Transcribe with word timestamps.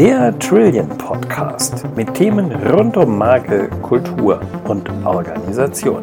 Der 0.00 0.38
Trillion 0.38 0.88
Podcast 0.96 1.84
mit 1.94 2.14
Themen 2.14 2.50
rund 2.70 2.96
um 2.96 3.18
Marke, 3.18 3.68
Kultur 3.82 4.40
und 4.64 4.88
Organisation. 5.04 6.02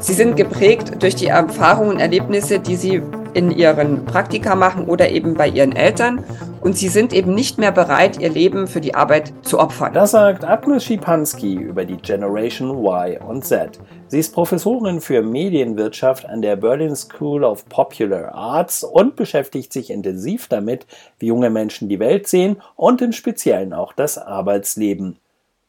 Sie 0.00 0.12
sind 0.12 0.36
geprägt 0.36 1.02
durch 1.02 1.14
die 1.14 1.28
Erfahrungen 1.28 1.92
und 1.92 1.98
Erlebnisse, 1.98 2.60
die 2.60 2.76
Sie 2.76 3.00
in 3.32 3.50
Ihren 3.50 4.04
Praktika 4.04 4.54
machen 4.54 4.84
oder 4.84 5.08
eben 5.08 5.32
bei 5.32 5.48
Ihren 5.48 5.74
Eltern 5.74 6.22
und 6.60 6.76
sie 6.76 6.88
sind 6.88 7.12
eben 7.12 7.34
nicht 7.34 7.58
mehr 7.58 7.72
bereit, 7.72 8.20
ihr 8.20 8.30
Leben 8.30 8.68
für 8.68 8.80
die 8.80 8.94
Arbeit 8.94 9.32
zu 9.42 9.58
opfern. 9.58 9.94
Das 9.94 10.12
sagt 10.12 10.44
Agnes 10.44 10.84
Schipanski 10.84 11.54
über 11.54 11.84
die 11.84 11.96
Generation 11.96 12.84
Y 12.84 13.16
und 13.26 13.44
Z. 13.44 13.80
Sie 14.12 14.18
ist 14.18 14.34
Professorin 14.34 15.00
für 15.00 15.22
Medienwirtschaft 15.22 16.26
an 16.26 16.42
der 16.42 16.56
Berlin 16.56 16.94
School 16.94 17.44
of 17.44 17.66
Popular 17.70 18.34
Arts 18.34 18.84
und 18.84 19.16
beschäftigt 19.16 19.72
sich 19.72 19.88
intensiv 19.88 20.48
damit, 20.48 20.86
wie 21.18 21.28
junge 21.28 21.48
Menschen 21.48 21.88
die 21.88 21.98
Welt 21.98 22.28
sehen 22.28 22.60
und 22.76 23.00
im 23.00 23.12
Speziellen 23.12 23.72
auch 23.72 23.94
das 23.94 24.18
Arbeitsleben. 24.18 25.16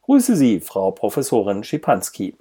Grüße 0.02 0.36
Sie, 0.36 0.60
Frau 0.60 0.90
Professorin 0.90 1.64
Schipanski. 1.64 2.36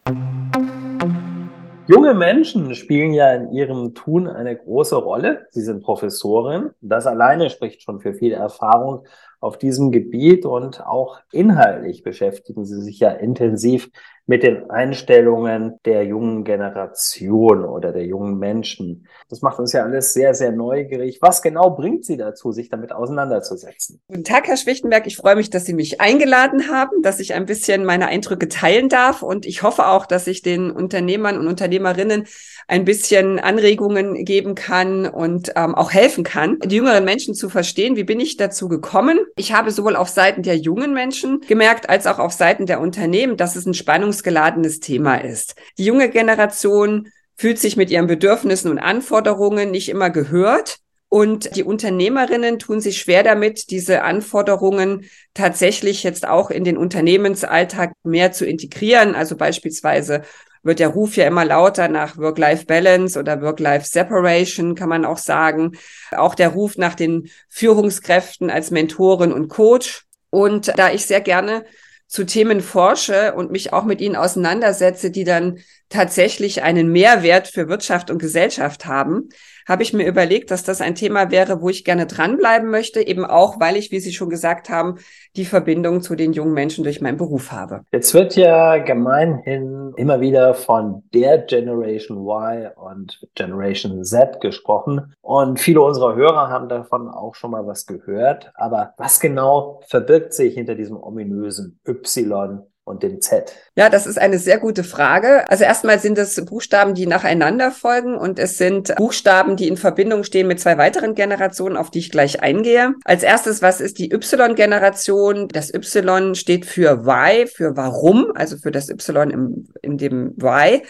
Junge 1.87 2.13
Menschen 2.13 2.75
spielen 2.75 3.13
ja 3.13 3.33
in 3.33 3.53
ihrem 3.53 3.93
Tun 3.93 4.27
eine 4.27 4.57
große 4.57 4.97
Rolle. 4.97 5.47
Sie 5.51 5.61
sind 5.61 5.83
Professorin. 5.83 6.71
Das 6.81 7.07
alleine 7.07 7.49
spricht 7.49 7.81
schon 7.81 8.01
für 8.01 8.13
viel 8.13 8.33
Erfahrung 8.33 9.05
auf 9.43 9.57
diesem 9.57 9.91
Gebiet 9.91 10.45
und 10.45 10.85
auch 10.85 11.19
inhaltlich 11.33 12.01
beschäftigen 12.01 12.63
sie 12.63 12.81
sich 12.81 12.99
ja 12.99 13.11
intensiv 13.11 13.89
mit 14.25 14.43
den 14.43 14.69
Einstellungen 14.69 15.79
der 15.83 16.05
jungen 16.05 16.45
Generation 16.45 17.65
oder 17.65 17.91
der 17.91 18.05
jungen 18.05 18.39
Menschen. 18.39 19.05
Das 19.27 19.41
macht 19.41 19.59
uns 19.59 19.73
ja 19.73 19.83
alles 19.83 20.13
sehr, 20.13 20.33
sehr 20.33 20.53
neugierig. 20.53 21.19
Was 21.21 21.41
genau 21.41 21.71
bringt 21.71 22.05
Sie 22.05 22.15
dazu, 22.15 22.53
sich 22.53 22.69
damit 22.69 22.93
auseinanderzusetzen? 22.93 23.99
Guten 24.07 24.23
Tag, 24.23 24.47
Herr 24.47 24.55
Schwichtenberg. 24.55 25.07
Ich 25.07 25.17
freue 25.17 25.35
mich, 25.35 25.49
dass 25.49 25.65
Sie 25.65 25.73
mich 25.73 25.99
eingeladen 25.99 26.69
haben, 26.71 27.01
dass 27.01 27.19
ich 27.19 27.33
ein 27.33 27.45
bisschen 27.45 27.83
meine 27.83 28.07
Eindrücke 28.07 28.47
teilen 28.47 28.87
darf. 28.87 29.23
Und 29.23 29.45
ich 29.45 29.61
hoffe 29.61 29.87
auch, 29.87 30.05
dass 30.05 30.27
ich 30.27 30.41
den 30.41 30.71
Unternehmern 30.71 31.37
und 31.37 31.47
Unternehmerinnen 31.47 32.25
ein 32.69 32.85
bisschen 32.85 33.39
Anregungen 33.39 34.23
geben 34.23 34.55
kann 34.55 35.05
und 35.05 35.51
ähm, 35.57 35.75
auch 35.75 35.91
helfen 35.91 36.23
kann, 36.23 36.59
die 36.63 36.77
jüngeren 36.77 37.03
Menschen 37.03 37.33
zu 37.33 37.49
verstehen. 37.49 37.97
Wie 37.97 38.05
bin 38.05 38.21
ich 38.21 38.37
dazu 38.37 38.69
gekommen? 38.69 39.19
Ich 39.35 39.51
habe 39.51 39.71
sowohl 39.71 39.95
auf 39.95 40.09
Seiten 40.09 40.43
der 40.43 40.57
jungen 40.57 40.93
Menschen 40.93 41.41
gemerkt, 41.41 41.89
als 41.89 42.05
auch 42.05 42.19
auf 42.19 42.33
Seiten 42.33 42.65
der 42.65 42.79
Unternehmen, 42.79 43.35
dass 43.37 43.55
es 43.55 43.65
ein 43.65 43.73
spannungsgeladenes 43.73 44.79
Thema 44.79 45.15
ist. 45.15 45.55
Die 45.77 45.85
junge 45.85 46.09
Generation 46.09 47.07
fühlt 47.35 47.57
sich 47.57 47.75
mit 47.75 47.89
ihren 47.89 48.07
Bedürfnissen 48.07 48.69
und 48.69 48.79
Anforderungen 48.79 49.71
nicht 49.71 49.89
immer 49.89 50.09
gehört. 50.09 50.77
Und 51.09 51.55
die 51.55 51.63
Unternehmerinnen 51.63 52.57
tun 52.57 52.81
sich 52.81 52.97
schwer 52.97 53.21
damit, 53.21 53.69
diese 53.69 54.01
Anforderungen 54.01 55.05
tatsächlich 55.35 56.01
jetzt 56.01 56.27
auch 56.27 56.49
in 56.49 56.63
den 56.63 56.75
Unternehmensalltag 56.75 57.93
mehr 58.03 58.31
zu 58.31 58.45
integrieren. 58.45 59.13
Also 59.13 59.35
beispielsweise 59.35 60.23
wird 60.63 60.79
der 60.79 60.89
Ruf 60.89 61.15
ja 61.17 61.27
immer 61.27 61.45
lauter 61.45 61.89
nach 61.89 62.17
Work-Life-Balance 62.17 63.19
oder 63.19 63.41
Work-Life-Separation, 63.41 64.75
kann 64.75 64.89
man 64.89 65.05
auch 65.05 65.17
sagen. 65.17 65.73
Auch 66.11 66.35
der 66.35 66.49
Ruf 66.49 66.77
nach 66.77 66.95
den 66.95 67.29
Führungskräften 67.49 68.49
als 68.49 68.71
Mentorin 68.71 69.33
und 69.33 69.49
Coach. 69.49 70.05
Und 70.29 70.73
da 70.77 70.91
ich 70.91 71.05
sehr 71.05 71.21
gerne 71.21 71.65
zu 72.07 72.25
Themen 72.25 72.61
forsche 72.61 73.33
und 73.33 73.51
mich 73.51 73.73
auch 73.73 73.83
mit 73.83 73.99
ihnen 73.99 74.15
auseinandersetze, 74.15 75.11
die 75.11 75.23
dann 75.23 75.59
tatsächlich 75.89 76.63
einen 76.63 76.91
Mehrwert 76.91 77.47
für 77.47 77.67
Wirtschaft 77.67 78.09
und 78.09 78.19
Gesellschaft 78.19 78.85
haben, 78.85 79.29
habe 79.67 79.83
ich 79.83 79.93
mir 79.93 80.07
überlegt, 80.07 80.51
dass 80.51 80.63
das 80.63 80.81
ein 80.81 80.95
Thema 80.95 81.31
wäre, 81.31 81.61
wo 81.61 81.69
ich 81.69 81.83
gerne 81.83 82.05
dranbleiben 82.05 82.69
möchte, 82.69 83.05
eben 83.05 83.25
auch, 83.25 83.59
weil 83.59 83.75
ich, 83.77 83.91
wie 83.91 83.99
Sie 83.99 84.13
schon 84.13 84.29
gesagt 84.29 84.69
haben, 84.69 84.99
die 85.35 85.45
Verbindung 85.45 86.01
zu 86.01 86.15
den 86.15 86.33
jungen 86.33 86.53
Menschen 86.53 86.83
durch 86.83 87.01
meinen 87.01 87.17
Beruf 87.17 87.51
habe. 87.51 87.81
Jetzt 87.91 88.13
wird 88.13 88.35
ja 88.35 88.77
gemeinhin 88.77 89.93
immer 89.95 90.21
wieder 90.21 90.53
von 90.53 91.03
der 91.13 91.39
Generation 91.39 92.17
Y 92.17 92.71
und 92.75 93.19
Generation 93.35 94.03
Z 94.03 94.41
gesprochen 94.41 95.13
und 95.21 95.59
viele 95.59 95.81
unserer 95.81 96.15
Hörer 96.15 96.49
haben 96.49 96.69
davon 96.69 97.09
auch 97.09 97.35
schon 97.35 97.51
mal 97.51 97.65
was 97.65 97.85
gehört. 97.85 98.51
Aber 98.55 98.93
was 98.97 99.19
genau 99.19 99.81
verbirgt 99.87 100.33
sich 100.33 100.53
hinter 100.53 100.75
diesem 100.75 100.97
ominösen 100.97 101.79
Y 101.87 102.63
und 102.85 103.03
dem 103.03 103.21
Z? 103.21 103.53
Ja, 103.75 103.89
das 103.89 104.05
ist 104.05 104.19
eine 104.19 104.39
sehr 104.39 104.59
gute 104.59 104.83
Frage. 104.83 105.49
Also 105.49 105.63
erstmal 105.63 105.99
sind 105.99 106.17
es 106.17 106.43
Buchstaben, 106.45 106.93
die 106.93 107.05
nacheinander 107.05 107.71
folgen 107.71 108.15
und 108.15 108.39
es 108.39 108.57
sind 108.57 108.93
Buchstaben, 108.95 109.55
die 109.55 109.67
in 109.67 109.77
Verbindung 109.77 110.23
stehen 110.23 110.47
mit 110.47 110.59
zwei 110.59 110.77
weiteren 110.77 111.15
Generationen, 111.15 111.77
auf 111.77 111.91
die 111.91 111.99
ich 111.99 112.11
gleich 112.11 112.41
eingehe. 112.41 112.93
Als 113.05 113.23
erstes, 113.23 113.61
was 113.61 113.81
ist 113.81 113.99
die 113.99 114.11
Y-Generation? 114.11 115.47
Das 115.47 115.73
Y 115.73 116.35
steht 116.35 116.65
für 116.65 117.05
Why, 117.05 117.47
für 117.47 117.77
Warum, 117.77 118.31
also 118.35 118.57
für 118.57 118.71
das 118.71 118.89
Y 118.89 119.29
im, 119.31 119.67
in 119.81 119.97
dem 119.97 120.33
Why 120.37 120.83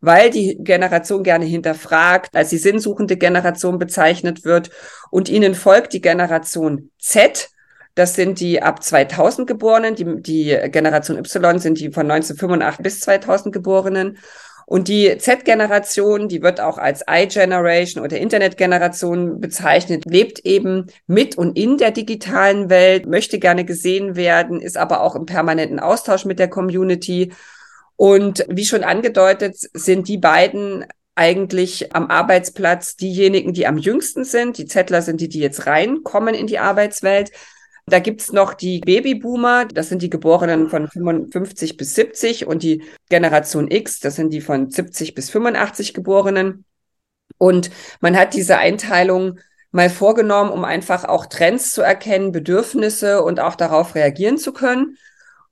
weil 0.00 0.30
die 0.30 0.58
Generation 0.60 1.24
gerne 1.24 1.44
hinterfragt, 1.44 2.36
als 2.36 2.50
die 2.50 2.58
sinnsuchende 2.58 3.16
Generation 3.16 3.80
bezeichnet 3.80 4.44
wird 4.44 4.70
und 5.10 5.28
ihnen 5.28 5.56
folgt 5.56 5.92
die 5.92 6.00
Generation 6.00 6.92
Z, 7.00 7.50
das 7.98 8.14
sind 8.14 8.38
die 8.38 8.62
ab 8.62 8.82
2000 8.82 9.48
Geborenen. 9.48 9.96
Die, 9.96 10.22
die 10.22 10.70
Generation 10.70 11.18
Y 11.18 11.58
sind 11.58 11.80
die 11.80 11.90
von 11.90 12.08
1985 12.08 12.82
bis 12.82 13.00
2000 13.00 13.52
Geborenen. 13.52 14.18
Und 14.66 14.86
die 14.86 15.16
Z-Generation, 15.18 16.28
die 16.28 16.42
wird 16.42 16.60
auch 16.60 16.78
als 16.78 17.02
I-Generation 17.10 18.04
oder 18.04 18.18
Internet-Generation 18.18 19.40
bezeichnet, 19.40 20.04
lebt 20.04 20.40
eben 20.40 20.86
mit 21.06 21.36
und 21.38 21.58
in 21.58 21.78
der 21.78 21.90
digitalen 21.90 22.68
Welt, 22.70 23.06
möchte 23.06 23.38
gerne 23.38 23.64
gesehen 23.64 24.14
werden, 24.14 24.60
ist 24.60 24.76
aber 24.76 25.00
auch 25.00 25.16
im 25.16 25.24
permanenten 25.26 25.80
Austausch 25.80 26.24
mit 26.24 26.38
der 26.38 26.48
Community. 26.48 27.32
Und 27.96 28.44
wie 28.48 28.66
schon 28.66 28.84
angedeutet, 28.84 29.56
sind 29.72 30.06
die 30.06 30.18
beiden 30.18 30.84
eigentlich 31.16 31.96
am 31.96 32.10
Arbeitsplatz 32.10 32.94
diejenigen, 32.94 33.54
die 33.54 33.66
am 33.66 33.76
jüngsten 33.76 34.22
sind. 34.22 34.56
Die 34.58 34.66
Zettler 34.66 35.02
sind 35.02 35.20
die, 35.20 35.28
die 35.28 35.40
jetzt 35.40 35.66
reinkommen 35.66 36.34
in 36.34 36.46
die 36.46 36.60
Arbeitswelt. 36.60 37.32
Da 37.88 37.98
gibt's 37.98 38.32
noch 38.32 38.54
die 38.54 38.80
Babyboomer, 38.80 39.66
das 39.66 39.88
sind 39.88 40.02
die 40.02 40.10
Geborenen 40.10 40.68
von 40.68 40.88
55 40.88 41.76
bis 41.76 41.94
70 41.94 42.46
und 42.46 42.62
die 42.62 42.82
Generation 43.08 43.70
X, 43.70 44.00
das 44.00 44.16
sind 44.16 44.32
die 44.32 44.40
von 44.40 44.70
70 44.70 45.14
bis 45.14 45.30
85 45.30 45.94
Geborenen. 45.94 46.64
Und 47.36 47.70
man 48.00 48.16
hat 48.16 48.34
diese 48.34 48.58
Einteilung 48.58 49.38
mal 49.70 49.90
vorgenommen, 49.90 50.50
um 50.50 50.64
einfach 50.64 51.04
auch 51.04 51.26
Trends 51.26 51.72
zu 51.72 51.82
erkennen, 51.82 52.32
Bedürfnisse 52.32 53.22
und 53.22 53.40
auch 53.40 53.54
darauf 53.54 53.94
reagieren 53.94 54.38
zu 54.38 54.52
können. 54.52 54.96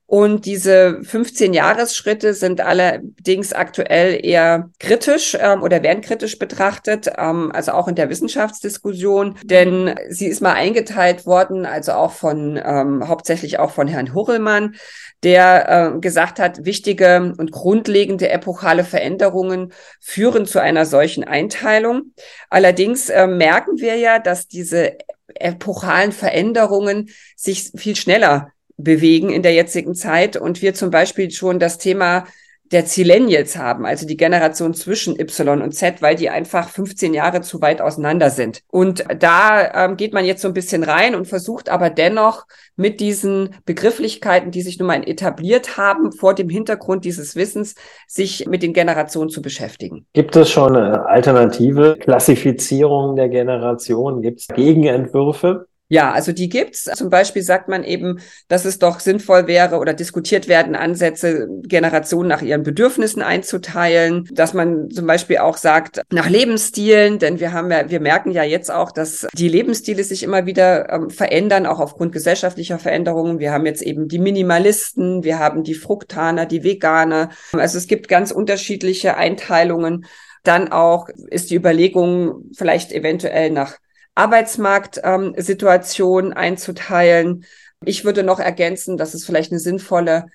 Und 0.09 0.45
diese 0.45 1.03
15 1.03 1.53
Jahresschritte 1.53 2.33
sind 2.33 2.61
allerdings 2.61 3.51
aktuell 3.51 4.17
eher 4.25 4.69
kritisch 4.79 5.37
ähm, 5.37 5.61
oder 5.61 5.83
werden 5.83 5.99
kritisch 5.99 6.39
betrachtet, 6.39 7.11
ähm, 7.17 7.51
also 7.53 7.73
auch 7.73 7.89
in 7.89 7.95
der 7.95 8.09
Wissenschaftsdiskussion, 8.09 9.35
denn 9.43 9.95
sie 10.07 10.27
ist 10.27 10.41
mal 10.41 10.53
eingeteilt 10.53 11.25
worden, 11.25 11.65
also 11.65 11.91
auch 11.91 12.13
von 12.13 12.57
ähm, 12.63 13.05
hauptsächlich 13.05 13.59
auch 13.59 13.71
von 13.71 13.89
Herrn 13.89 14.13
Hurrellmann, 14.13 14.75
der 15.23 15.95
äh, 15.95 15.99
gesagt 15.99 16.39
hat, 16.39 16.63
wichtige 16.63 17.33
und 17.37 17.51
grundlegende 17.51 18.29
epochale 18.29 18.85
Veränderungen 18.85 19.73
führen 19.99 20.45
zu 20.45 20.61
einer 20.61 20.85
solchen 20.85 21.25
Einteilung. 21.25 22.13
Allerdings 22.49 23.09
äh, 23.09 23.27
merken 23.27 23.79
wir 23.79 23.97
ja, 23.97 24.19
dass 24.19 24.47
diese 24.47 24.97
epochalen 25.35 26.13
Veränderungen 26.13 27.09
sich 27.35 27.71
viel 27.75 27.97
schneller 27.97 28.53
bewegen 28.77 29.29
in 29.29 29.41
der 29.41 29.53
jetzigen 29.53 29.95
Zeit 29.95 30.37
und 30.37 30.61
wir 30.61 30.73
zum 30.73 30.91
Beispiel 30.91 31.31
schon 31.31 31.59
das 31.59 31.77
Thema 31.77 32.25
der 32.71 32.85
Zillennials 32.85 33.57
haben, 33.57 33.85
also 33.85 34.05
die 34.05 34.17
Generation 34.17 34.73
zwischen 34.73 35.19
Y 35.19 35.61
und 35.61 35.73
Z, 35.73 36.01
weil 36.01 36.15
die 36.15 36.29
einfach 36.29 36.69
15 36.69 37.13
Jahre 37.13 37.41
zu 37.41 37.61
weit 37.61 37.81
auseinander 37.81 38.29
sind. 38.29 38.61
Und 38.67 39.05
da 39.19 39.85
ähm, 39.85 39.97
geht 39.97 40.13
man 40.13 40.25
jetzt 40.25 40.41
so 40.41 40.47
ein 40.47 40.53
bisschen 40.53 40.83
rein 40.83 41.15
und 41.15 41.27
versucht 41.27 41.69
aber 41.69 41.89
dennoch 41.89 42.45
mit 42.75 42.99
diesen 42.99 43.55
Begrifflichkeiten, 43.65 44.51
die 44.51 44.61
sich 44.61 44.79
nun 44.79 44.87
mal 44.87 45.07
etabliert 45.07 45.77
haben, 45.77 46.11
vor 46.11 46.33
dem 46.33 46.49
Hintergrund 46.49 47.05
dieses 47.05 47.35
Wissens, 47.35 47.75
sich 48.07 48.47
mit 48.47 48.63
den 48.63 48.73
Generationen 48.73 49.29
zu 49.29 49.41
beschäftigen. 49.41 50.05
Gibt 50.13 50.35
es 50.35 50.49
schon 50.49 50.75
eine 50.75 51.05
alternative 51.05 51.97
Klassifizierung 51.99 53.15
der 53.15 53.29
Generation? 53.29 54.21
Gibt 54.21 54.41
es 54.41 54.47
Gegenentwürfe? 54.47 55.67
Ja, 55.89 56.11
also 56.11 56.33
die 56.33 56.49
gibt's. 56.49 56.83
Zum 56.83 57.09
Beispiel 57.09 57.41
sagt 57.41 57.69
man 57.69 57.85
eben, 57.85 58.19
dass 58.49 58.65
es 58.65 58.77
doch 58.77 58.99
sinnvoll 58.99 59.47
wäre 59.47 59.77
oder 59.77 59.93
diskutiert 59.93 60.49
werden, 60.49 60.75
Ansätze, 60.75 61.47
Generationen 61.63 62.27
nach 62.27 62.41
ihren 62.41 62.63
Bedürfnissen 62.63 63.21
einzuteilen, 63.21 64.27
dass 64.31 64.53
man 64.53 64.89
zum 64.89 65.07
Beispiel 65.07 65.37
auch 65.37 65.55
sagt, 65.55 66.01
nach 66.11 66.29
Lebensstilen, 66.29 67.19
denn 67.19 67.39
wir 67.39 67.53
haben 67.53 67.71
ja, 67.71 67.89
wir 67.89 68.01
merken 68.01 68.31
ja 68.31 68.43
jetzt 68.43 68.69
auch, 68.69 68.91
dass 68.91 69.27
die 69.33 69.47
Lebensstile 69.47 70.03
sich 70.03 70.23
immer 70.23 70.45
wieder 70.45 70.91
ähm, 70.91 71.09
verändern, 71.09 71.65
auch 71.65 71.79
aufgrund 71.79 72.11
gesellschaftlicher 72.11 72.79
Veränderungen. 72.79 73.39
Wir 73.39 73.53
haben 73.53 73.65
jetzt 73.65 73.81
eben 73.81 74.09
die 74.09 74.19
Minimalisten, 74.19 75.23
wir 75.23 75.39
haben 75.39 75.63
die 75.63 75.75
Fruktaner, 75.75 76.45
die 76.45 76.65
Veganer. 76.65 77.29
Also 77.53 77.77
es 77.77 77.87
gibt 77.87 78.09
ganz 78.09 78.31
unterschiedliche 78.31 79.15
Einteilungen. 79.15 80.05
Dann 80.43 80.69
auch 80.69 81.07
ist 81.29 81.49
die 81.49 81.55
Überlegung 81.55 82.51
vielleicht 82.53 82.91
eventuell 82.91 83.51
nach 83.51 83.77
Arbeitsmarktsituation 84.17 86.25
ähm, 86.25 86.33
einzuteilen. 86.33 87.45
Ich 87.85 88.03
würde 88.03 88.23
noch 88.23 88.39
ergänzen, 88.39 88.97
dass 88.97 89.13
es 89.13 89.25
vielleicht 89.25 89.51
eine 89.51 89.59
sinnvolle 89.59 90.25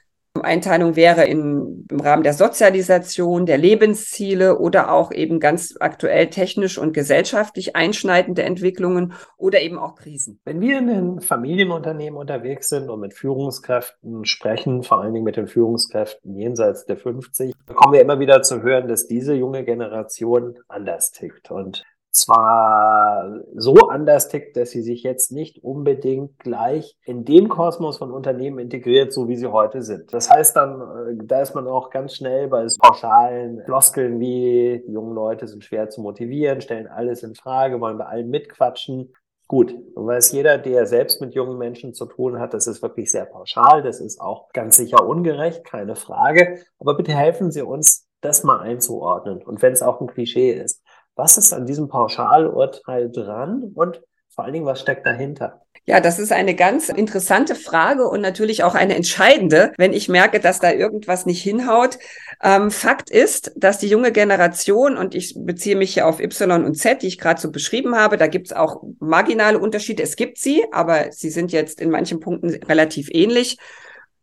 Einteilung 0.40 0.96
wäre 0.96 1.25
in, 1.25 1.87
im 1.90 2.00
Rahmen 2.00 2.23
der 2.23 2.32
Sozialisation, 2.32 3.44
der 3.44 3.58
Lebensziele 3.58 4.58
oder 4.58 4.90
auch 4.90 5.12
eben 5.12 5.40
ganz 5.40 5.75
aktuell 5.79 6.31
technisch 6.31 6.79
und 6.79 6.94
gesellschaftlich 6.94 7.76
einschneidende 7.76 8.43
Entwicklungen 8.43 9.12
oder 9.37 9.61
eben 9.61 9.79
auch 9.79 9.94
Krisen. 9.94 10.40
Wenn 10.44 10.61
wir 10.61 10.78
in 10.78 10.87
den 10.87 11.20
Familienunternehmen 11.20 12.19
unterwegs 12.19 12.70
sind 12.70 12.88
und 12.88 13.00
mit 13.00 13.12
Führungskräften 13.12 14.25
sprechen, 14.25 14.82
vor 14.82 15.02
allen 15.02 15.12
Dingen 15.12 15.25
mit 15.25 15.37
den 15.37 15.49
Führungskräften 15.49 16.35
jenseits 16.35 16.87
der 16.87 16.96
50, 16.96 17.55
bekommen 17.67 17.93
wir 17.93 18.00
immer 18.00 18.19
wieder 18.19 18.43
zu 18.43 18.62
hören, 18.62 18.88
dass 18.88 19.06
diese 19.06 19.35
junge 19.35 19.64
Generation 19.64 20.56
anders 20.69 21.12
tickt. 21.12 21.50
Und 21.50 21.85
zwar 22.12 23.41
so 23.56 23.75
anders 23.88 24.29
tickt, 24.29 24.56
dass 24.56 24.70
sie 24.70 24.82
sich 24.82 25.03
jetzt 25.03 25.32
nicht 25.32 25.64
unbedingt 25.64 26.38
gleich 26.38 26.97
in 27.05 27.25
den 27.25 27.49
Kosmos 27.49 27.99
von 27.99 28.12
Unternehmen 28.12 28.59
integriert, 28.59 29.12
so 29.12 29.29
wie 29.29 29.37
sie 29.37 29.50
heute 29.50 29.82
sind. 29.82 30.12
Das 30.12 30.31
heißt 30.31 30.55
dann, 30.55 30.81
äh, 30.81 31.25
da 31.25 31.41
ist 31.41 31.55
man 31.55 31.67
auch 31.67 31.91
ganz 31.91 32.14
schnell 32.14 32.49
bei 32.49 32.67
pauschalen 32.79 33.62
Floskeln 33.64 34.20
wie, 34.20 34.85
die 34.87 34.93
jungen 34.93 35.14
Leute 35.14 35.49
sind 35.49 35.64
schwer 35.64 35.88
zu 35.88 36.03
motivieren, 36.03 36.61
stellen 36.61 36.87
alles 36.87 37.23
in 37.23 37.35
Frage, 37.35 37.81
wollen 37.81 37.99
bei 37.99 38.06
allen 38.06 38.29
mitquatschen. 38.29 39.14
Gut, 39.49 39.75
weiß 39.94 40.32
jeder, 40.32 40.59
der 40.59 40.87
selbst 40.87 41.20
mit 41.20 41.35
jungen 41.35 41.59
Menschen 41.59 41.94
zu 41.94 42.06
tun 42.06 42.38
hat, 42.38 42.55
das 42.55 42.67
ist 42.67 42.82
wirklich 42.82 43.11
sehr 43.11 43.26
pauschal, 43.26 43.82
das 43.82 44.00
ist 44.00 44.20
auch 44.20 44.50
ganz 44.53 44.76
sicher 44.76 45.06
ungerecht, 45.06 45.64
keine 45.64 45.97
Frage. 45.97 46.61
Aber 46.79 46.94
bitte 46.94 47.12
helfen 47.12 47.50
Sie 47.50 47.62
uns, 47.62 48.09
das 48.23 48.44
mal 48.44 48.61
einzuordnen. 48.61 49.43
Und 49.43 49.61
wenn 49.61 49.73
es 49.73 49.82
auch 49.82 50.00
ein 50.00 50.06
Klischee 50.06 50.53
ist. 50.53 50.82
Was 51.14 51.37
ist 51.37 51.53
an 51.53 51.67
diesem 51.67 51.88
Pauschalurteil 51.88 53.11
dran 53.11 53.73
und 53.75 54.00
vor 54.35 54.44
allen 54.44 54.55
Dingen, 54.55 54.64
was 54.64 54.81
steckt 54.81 55.05
dahinter? 55.05 55.61
Ja, 55.85 56.00
das 56.00 56.19
ist 56.19 56.32
eine 56.32 56.55
ganz 56.55 56.88
interessante 56.88 57.55
Frage 57.55 58.09
und 58.09 58.20
natürlich 58.20 58.62
auch 58.62 58.75
eine 58.75 58.94
entscheidende, 58.94 59.73
wenn 59.76 59.93
ich 59.93 60.09
merke, 60.09 60.41
dass 60.41 60.59
da 60.61 60.73
irgendwas 60.73 61.26
nicht 61.26 61.43
hinhaut. 61.43 61.99
Ähm, 62.43 62.70
Fakt 62.70 63.11
ist, 63.11 63.53
dass 63.56 63.79
die 63.79 63.88
junge 63.88 64.12
Generation, 64.12 64.97
und 64.97 65.14
ich 65.14 65.35
beziehe 65.37 65.76
mich 65.76 65.93
hier 65.94 66.06
auf 66.06 66.20
Y 66.20 66.64
und 66.64 66.76
Z, 66.76 67.03
die 67.03 67.09
ich 67.09 67.19
gerade 67.19 67.41
so 67.41 67.50
beschrieben 67.50 67.97
habe, 67.97 68.17
da 68.17 68.26
gibt 68.26 68.47
es 68.47 68.53
auch 68.53 68.82
marginale 69.00 69.59
Unterschiede. 69.59 70.03
Es 70.03 70.17
gibt 70.17 70.38
sie, 70.38 70.64
aber 70.73 71.11
sie 71.11 71.31
sind 71.31 71.53
jetzt 71.53 71.81
in 71.81 71.91
manchen 71.91 72.20
Punkten 72.20 72.50
relativ 72.64 73.09
ähnlich, 73.11 73.59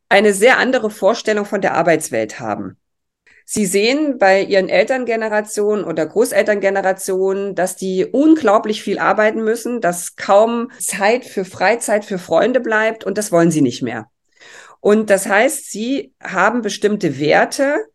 eine 0.08 0.34
sehr 0.34 0.58
andere 0.58 0.90
Vorstellung 0.90 1.46
von 1.46 1.62
der 1.62 1.76
Arbeitswelt 1.76 2.40
haben. 2.40 2.78
Sie 3.52 3.66
sehen 3.66 4.20
bei 4.20 4.44
Ihren 4.44 4.70
Elterngenerationen 4.70 5.84
oder 5.84 6.06
Großelterngenerationen, 6.06 7.56
dass 7.56 7.76
die 7.76 8.06
unglaublich 8.06 8.84
viel 8.84 9.00
arbeiten 9.00 9.44
müssen, 9.44 9.82
dass 9.82 10.16
kaum 10.16 10.70
Zeit 10.78 11.26
für 11.26 11.46
Freizeit, 11.46 12.06
für 12.06 12.20
Freunde 12.20 12.60
bleibt 12.60 13.06
und 13.06 13.18
das 13.18 13.32
wollen 13.32 13.50
Sie 13.50 13.62
nicht 13.62 13.82
mehr. 13.82 14.06
Und 14.82 15.10
das 15.10 15.26
heißt, 15.26 15.72
Sie 15.72 16.14
haben 16.22 16.62
bestimmte 16.62 17.20
Werte, 17.20 17.88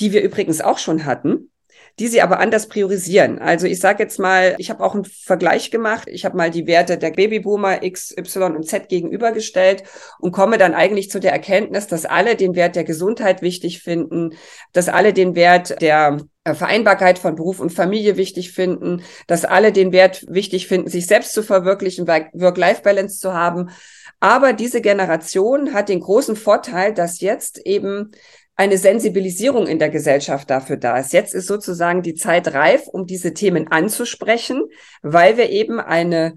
die 0.00 0.14
wir 0.14 0.22
übrigens 0.22 0.62
auch 0.62 0.78
schon 0.78 1.04
hatten, 1.04 1.50
die 1.98 2.08
sie 2.08 2.22
aber 2.22 2.40
anders 2.40 2.68
priorisieren. 2.68 3.38
Also 3.38 3.66
ich 3.66 3.78
sage 3.78 4.02
jetzt 4.02 4.18
mal, 4.18 4.56
ich 4.58 4.70
habe 4.70 4.82
auch 4.82 4.94
einen 4.94 5.04
Vergleich 5.04 5.70
gemacht. 5.70 6.08
Ich 6.10 6.24
habe 6.24 6.36
mal 6.36 6.50
die 6.50 6.66
Werte 6.66 6.98
der 6.98 7.12
Babyboomer 7.12 7.82
X, 7.84 8.12
Y 8.16 8.56
und 8.56 8.66
Z 8.66 8.88
gegenübergestellt 8.88 9.84
und 10.18 10.32
komme 10.32 10.58
dann 10.58 10.74
eigentlich 10.74 11.10
zu 11.10 11.20
der 11.20 11.32
Erkenntnis, 11.32 11.86
dass 11.86 12.04
alle 12.04 12.34
den 12.34 12.56
Wert 12.56 12.74
der 12.74 12.84
Gesundheit 12.84 13.42
wichtig 13.42 13.80
finden, 13.82 14.34
dass 14.72 14.88
alle 14.88 15.12
den 15.12 15.36
Wert 15.36 15.80
der 15.80 16.18
äh, 16.42 16.54
Vereinbarkeit 16.54 17.18
von 17.18 17.36
Beruf 17.36 17.60
und 17.60 17.72
Familie 17.72 18.16
wichtig 18.16 18.50
finden, 18.50 19.02
dass 19.28 19.44
alle 19.44 19.70
den 19.70 19.92
Wert 19.92 20.26
wichtig 20.28 20.66
finden, 20.66 20.90
sich 20.90 21.06
selbst 21.06 21.32
zu 21.32 21.42
verwirklichen, 21.44 22.08
Work-Life-Balance 22.08 23.20
zu 23.20 23.34
haben. 23.34 23.70
Aber 24.18 24.52
diese 24.52 24.80
Generation 24.80 25.74
hat 25.74 25.88
den 25.88 26.00
großen 26.00 26.34
Vorteil, 26.34 26.92
dass 26.92 27.20
jetzt 27.20 27.58
eben 27.64 28.12
eine 28.56 28.78
Sensibilisierung 28.78 29.66
in 29.66 29.78
der 29.78 29.90
Gesellschaft 29.90 30.48
dafür 30.48 30.76
da 30.76 30.98
ist. 30.98 31.12
Jetzt 31.12 31.34
ist 31.34 31.46
sozusagen 31.46 32.02
die 32.02 32.14
Zeit 32.14 32.54
reif, 32.54 32.86
um 32.86 33.06
diese 33.06 33.34
Themen 33.34 33.68
anzusprechen, 33.70 34.62
weil 35.02 35.36
wir 35.36 35.50
eben 35.50 35.80
eine, 35.80 36.34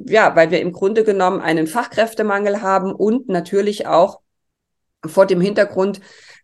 ja, 0.00 0.36
weil 0.36 0.50
wir 0.50 0.60
im 0.60 0.72
Grunde 0.72 1.04
genommen 1.04 1.40
einen 1.40 1.66
Fachkräftemangel 1.66 2.60
haben 2.60 2.92
und 2.92 3.28
natürlich 3.28 3.86
auch 3.86 4.20
vor 5.06 5.26
dem 5.26 5.40
Hintergrund 5.40 6.00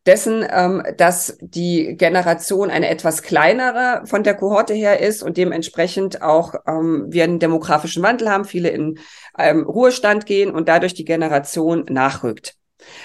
dessen, 0.06 0.46
ähm, 0.50 0.82
dass 0.96 1.36
die 1.40 1.96
Generation 1.96 2.70
eine 2.70 2.88
etwas 2.88 3.22
kleinere 3.22 4.02
von 4.06 4.22
der 4.22 4.34
Kohorte 4.34 4.72
her 4.72 5.00
ist 5.00 5.22
und 5.22 5.36
dementsprechend 5.36 6.22
auch 6.22 6.54
ähm, 6.66 7.06
wir 7.10 7.24
einen 7.24 7.38
demografischen 7.38 8.02
Wandel 8.02 8.30
haben, 8.30 8.44
viele 8.44 8.70
in 8.70 8.98
ähm, 9.38 9.64
Ruhestand 9.64 10.24
gehen 10.24 10.50
und 10.50 10.68
dadurch 10.68 10.94
die 10.94 11.04
Generation 11.04 11.84
nachrückt. 11.90 12.59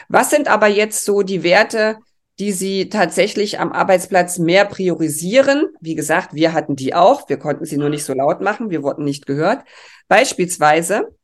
Was 0.10 0.30
sind 0.30 0.48
aber 0.48 0.68
jetzt 0.68 1.06
so 1.06 1.22
die 1.22 1.44
Werte, 1.44 1.98
die 2.40 2.52
Sie 2.52 2.90
tatsächlich 2.90 3.60
am 3.60 3.72
Arbeitsplatz 3.72 4.38
mehr 4.38 4.66
priorisieren? 4.66 5.68
Wie 5.80 5.96
gesagt, 5.96 6.34
wir 6.34 6.54
hatten 6.54 6.76
die 6.76 6.94
auch. 6.94 7.30
Wir 7.30 7.38
konnten 7.38 7.66
sie 7.66 7.78
nur 7.78 7.90
nicht 7.90 8.04
so 8.04 8.14
laut 8.14 8.42
machen. 8.42 8.70
Wir 8.70 8.84
wurden 8.84 9.06
nicht 9.06 9.26
gehört. 9.26 9.64
Beispielsweise 10.08 11.16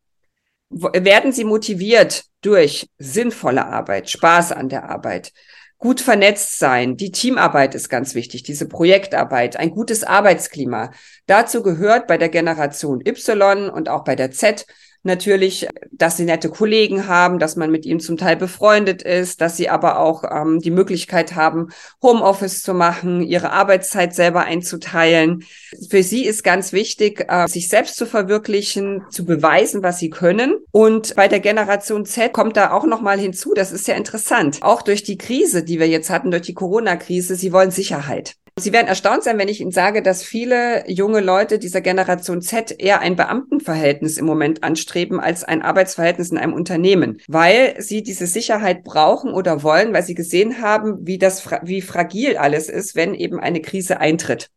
werden 0.69 1.33
Sie 1.33 1.44
motiviert 1.44 2.24
durch 2.42 2.88
sinnvolle 2.98 3.65
Arbeit, 3.65 4.09
Spaß 4.09 4.54
an 4.54 4.69
der 4.69 4.89
Arbeit, 4.89 5.33
gut 5.77 6.00
vernetzt 6.00 6.59
sein. 6.59 6.95
Die 6.95 7.12
Teamarbeit 7.12 7.75
ist 7.75 7.89
ganz 7.89 8.15
wichtig, 8.15 8.44
diese 8.44 8.68
Projektarbeit, 8.68 9.57
ein 9.57 9.71
gutes 9.71 10.04
Arbeitsklima. 10.04 10.92
Dazu 11.25 11.62
gehört 11.62 12.07
bei 12.07 12.18
der 12.18 12.30
Generation 12.30 13.01
Y 13.06 13.69
und 13.69 13.89
auch 13.89 14.04
bei 14.04 14.15
der 14.15 14.31
Z 14.31 14.65
natürlich, 15.03 15.68
dass 15.92 16.18
sie 16.18 16.25
nette 16.25 16.50
Kollegen 16.50 17.07
haben, 17.07 17.39
dass 17.39 17.56
man 17.56 17.71
mit 17.71 17.86
ihnen 17.86 18.00
zum 18.00 18.18
Teil 18.18 18.36
befreundet 18.36 19.01
ist, 19.01 19.42
dass 19.42 19.57
sie 19.57 19.69
aber 19.69 20.00
auch 20.00 20.24
ähm, 20.24 20.59
die 20.59 20.71
Möglichkeit 20.71 21.36
haben, 21.36 21.69
Homeoffice 22.01 22.62
zu 22.62 22.74
machen, 22.74 23.21
ihre 23.21 23.51
Arbeitszeit 23.51 24.13
selber 24.13 24.42
einzuteilen. 24.42 25.44
Für 25.89 26.03
sie 26.03 26.25
ist 26.25 26.44
ganz 26.44 26.74
wichtig, 26.74 27.25
äh, 27.27 27.48
sich 27.48 27.69
selbst 27.69 27.98
zu 27.98 28.06
verwirklichen, 28.06 29.03
zu 29.09 29.25
beweisen, 29.25 29.83
was 29.83 30.00
sie 30.00 30.09
können. 30.09 30.56
Und 30.71 31.15
bei 31.15 31.27
der 31.27 31.39
Generation 31.39 32.06
Z 32.06 32.33
kommt 32.33 32.57
da 32.57 32.71
auch 32.71 32.86
noch 32.86 33.01
mal 33.01 33.19
hinzu, 33.19 33.54
das 33.54 33.71
ist 33.71 33.88
ja 33.88 33.95
interessant, 33.95 34.59
auch 34.62 34.81
durch 34.81 35.04
die 35.04 35.18
Krise, 35.18 35.63
die 35.63 35.80
wir 35.80 35.88
jetzt 35.88 36.09
hatten, 36.09 36.31
durch 36.31 36.44
die 36.44 36.54
Corona-Krise, 36.54 37.36
sie 37.36 37.51
wollen 37.51 37.71
Sicherheit. 37.71 38.36
Sie 38.59 38.74
werden 38.74 38.88
erstaunt 38.88 39.24
sein, 39.24 39.38
wenn 39.38 39.48
ich 39.48 39.62
Ihnen 39.62 39.71
sage, 39.71 40.01
dass 40.01 40.24
viele 40.24 40.83
junge 40.89 41.21
Leute 41.21 41.57
dieser 41.57 41.80
Generation 41.80 42.42
Z 42.42 42.75
eher 42.80 43.00
ein 43.00 43.15
Beamtenverhältnis 43.15 44.18
im 44.18 44.25
Moment 44.25 44.63
anstreben 44.63 45.21
als 45.21 45.45
ein 45.45 45.62
Arbeitsverhältnis 45.62 46.31
in 46.31 46.38
einem 46.38 46.53
Unternehmen, 46.53 47.18
weil 47.27 47.76
sie 47.80 48.04
diese 48.04 48.28
Sicherheit 48.28 48.83
brauchen 48.83 49.33
oder 49.33 49.64
wollen, 49.64 49.94
weil 49.94 50.04
sie 50.04 50.16
gesehen 50.16 50.61
haben, 50.61 51.07
wie 51.07 51.18
das, 51.18 51.49
wie 51.64 51.81
fragil 51.81 52.35
alles 52.35 52.68
ist, 52.68 52.95
wenn 52.95 53.14
eben 53.14 53.40
eine 53.40 53.61
Krise 53.61 54.02
eintritt. 54.02 54.49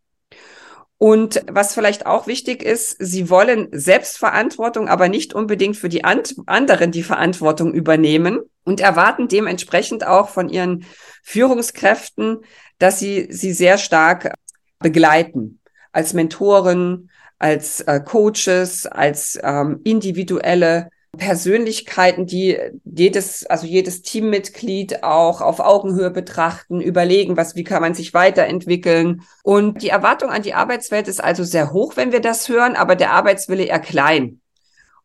Und 0.99 1.43
was 1.51 1.75
vielleicht 1.75 2.07
auch 2.07 2.27
wichtig 2.27 2.63
ist, 2.63 2.97
sie 2.99 3.31
wollen 3.31 3.69
Selbstverantwortung, 3.73 4.89
aber 4.89 5.09
nicht 5.09 5.35
unbedingt 5.35 5.77
für 5.77 5.89
die 5.89 6.05
anderen 6.05 6.91
die 6.91 7.03
Verantwortung 7.03 7.73
übernehmen 7.73 8.41
und 8.65 8.81
erwarten 8.81 9.29
dementsprechend 9.29 10.07
auch 10.07 10.29
von 10.29 10.49
ihren 10.49 10.85
Führungskräften, 11.23 12.41
dass 12.79 12.99
sie 12.99 13.29
sie 13.31 13.53
sehr 13.53 13.79
stark 13.79 14.35
begleiten 14.79 15.61
als 15.93 16.13
Mentoren, 16.13 17.11
als 17.39 17.81
äh, 17.83 18.01
Coaches, 18.01 18.87
als 18.87 19.39
ähm, 19.43 19.81
individuelle 19.85 20.89
Persönlichkeiten, 21.17 22.27
die 22.27 22.59
jedes, 22.85 23.47
also 23.47 23.67
jedes 23.67 24.03
Teammitglied 24.03 25.03
auch 25.03 25.41
auf 25.41 25.61
Augenhöhe 25.61 26.11
betrachten, 26.11 26.81
überlegen, 26.81 27.37
was, 27.37 27.55
wie 27.55 27.65
kann 27.65 27.83
man 27.83 27.95
sich 27.95 28.15
weiterentwickeln. 28.15 29.23
Und 29.43 29.83
die 29.83 29.89
Erwartung 29.89 30.31
an 30.31 30.43
die 30.43 30.55
Arbeitswelt 30.55 31.09
ist 31.09 31.23
also 31.23 31.45
sehr 31.45 31.73
hoch, 31.73 31.97
wenn 31.97 32.13
wir 32.13 32.21
das 32.21 32.49
hören, 32.49 32.77
aber 32.77 32.97
der 32.97 33.13
Arbeitswille 33.13 33.65
eher 33.65 33.81
klein. 33.81 34.41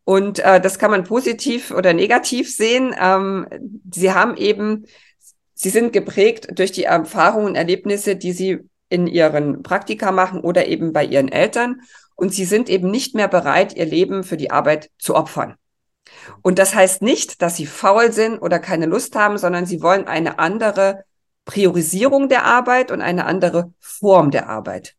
Und 0.04 0.38
äh, 0.40 0.60
das 0.60 0.78
kann 0.78 0.90
man 0.90 1.04
positiv 1.04 1.70
oder 1.70 1.92
negativ 1.92 2.54
sehen. 2.54 2.94
Ähm, 2.98 3.46
sie 3.90 4.12
haben 4.12 4.36
eben 4.36 4.86
Sie 5.62 5.68
sind 5.68 5.92
geprägt 5.92 6.58
durch 6.58 6.72
die 6.72 6.84
Erfahrungen 6.84 7.48
und 7.48 7.54
Erlebnisse, 7.54 8.16
die 8.16 8.32
sie 8.32 8.60
in 8.88 9.06
ihren 9.06 9.62
Praktika 9.62 10.10
machen 10.10 10.40
oder 10.40 10.66
eben 10.68 10.94
bei 10.94 11.04
ihren 11.04 11.30
Eltern. 11.30 11.82
Und 12.16 12.32
sie 12.32 12.46
sind 12.46 12.70
eben 12.70 12.90
nicht 12.90 13.14
mehr 13.14 13.28
bereit, 13.28 13.76
ihr 13.76 13.84
Leben 13.84 14.24
für 14.24 14.38
die 14.38 14.50
Arbeit 14.50 14.88
zu 14.98 15.14
opfern. 15.14 15.56
Und 16.40 16.58
das 16.58 16.74
heißt 16.74 17.02
nicht, 17.02 17.42
dass 17.42 17.58
sie 17.58 17.66
faul 17.66 18.10
sind 18.10 18.38
oder 18.38 18.58
keine 18.58 18.86
Lust 18.86 19.14
haben, 19.16 19.36
sondern 19.36 19.66
sie 19.66 19.82
wollen 19.82 20.06
eine 20.06 20.38
andere 20.38 21.04
Priorisierung 21.44 22.30
der 22.30 22.46
Arbeit 22.46 22.90
und 22.90 23.02
eine 23.02 23.26
andere 23.26 23.74
Form 23.80 24.30
der 24.30 24.48
Arbeit. 24.48 24.96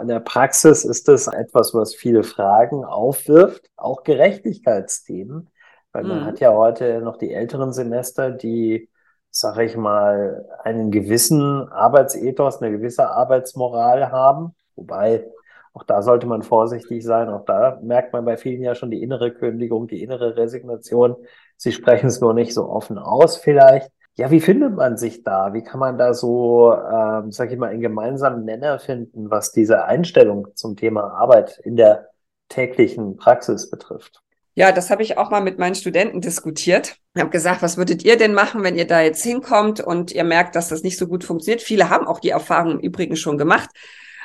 In 0.00 0.08
der 0.08 0.20
Praxis 0.20 0.84
ist 0.84 1.08
das 1.08 1.28
etwas, 1.28 1.72
was 1.74 1.94
viele 1.94 2.22
Fragen 2.22 2.84
aufwirft, 2.84 3.70
auch 3.76 4.02
Gerechtigkeitsthemen, 4.02 5.50
weil 5.92 6.04
man 6.04 6.20
mhm. 6.20 6.24
hat 6.26 6.40
ja 6.40 6.52
heute 6.52 7.00
noch 7.00 7.16
die 7.16 7.32
älteren 7.32 7.72
Semester, 7.72 8.30
die 8.30 8.88
sage 9.30 9.64
ich 9.64 9.76
mal, 9.76 10.46
einen 10.64 10.90
gewissen 10.90 11.68
Arbeitsethos, 11.68 12.60
eine 12.60 12.72
gewisse 12.72 13.08
Arbeitsmoral 13.10 14.10
haben. 14.10 14.54
Wobei 14.74 15.26
Auch 15.74 15.84
da 15.84 16.02
sollte 16.02 16.26
man 16.26 16.42
vorsichtig 16.42 17.04
sein. 17.04 17.28
Auch 17.28 17.44
da 17.44 17.78
merkt 17.82 18.12
man 18.12 18.24
bei 18.24 18.36
vielen 18.36 18.62
ja 18.62 18.74
schon 18.74 18.90
die 18.90 19.02
innere 19.02 19.32
Kündigung, 19.32 19.86
die 19.86 20.02
innere 20.02 20.36
Resignation. 20.36 21.16
Sie 21.56 21.72
sprechen 21.72 22.06
es 22.08 22.20
nur 22.20 22.34
nicht 22.34 22.54
so 22.54 22.68
offen 22.68 22.98
aus 22.98 23.36
vielleicht. 23.36 23.90
Ja, 24.18 24.32
wie 24.32 24.40
findet 24.40 24.74
man 24.74 24.96
sich 24.96 25.22
da? 25.22 25.54
Wie 25.54 25.62
kann 25.62 25.78
man 25.78 25.96
da 25.96 26.12
so, 26.12 26.74
ähm, 26.74 27.30
sag 27.30 27.52
ich 27.52 27.56
mal, 27.56 27.70
einen 27.70 27.80
gemeinsamen 27.80 28.44
Nenner 28.44 28.80
finden, 28.80 29.30
was 29.30 29.52
diese 29.52 29.84
Einstellung 29.84 30.48
zum 30.56 30.74
Thema 30.74 31.12
Arbeit 31.12 31.60
in 31.62 31.76
der 31.76 32.08
täglichen 32.48 33.16
Praxis 33.16 33.70
betrifft? 33.70 34.20
Ja, 34.56 34.72
das 34.72 34.90
habe 34.90 35.04
ich 35.04 35.18
auch 35.18 35.30
mal 35.30 35.40
mit 35.40 35.60
meinen 35.60 35.76
Studenten 35.76 36.20
diskutiert. 36.20 36.96
Ich 37.14 37.20
habe 37.20 37.30
gesagt, 37.30 37.62
was 37.62 37.76
würdet 37.76 38.04
ihr 38.04 38.16
denn 38.16 38.34
machen, 38.34 38.64
wenn 38.64 38.74
ihr 38.74 38.88
da 38.88 39.00
jetzt 39.00 39.22
hinkommt 39.22 39.78
und 39.78 40.10
ihr 40.10 40.24
merkt, 40.24 40.56
dass 40.56 40.68
das 40.68 40.82
nicht 40.82 40.98
so 40.98 41.06
gut 41.06 41.22
funktioniert? 41.22 41.62
Viele 41.62 41.88
haben 41.88 42.08
auch 42.08 42.18
die 42.18 42.30
Erfahrung 42.30 42.72
im 42.72 42.80
Übrigen 42.80 43.14
schon 43.14 43.38
gemacht 43.38 43.70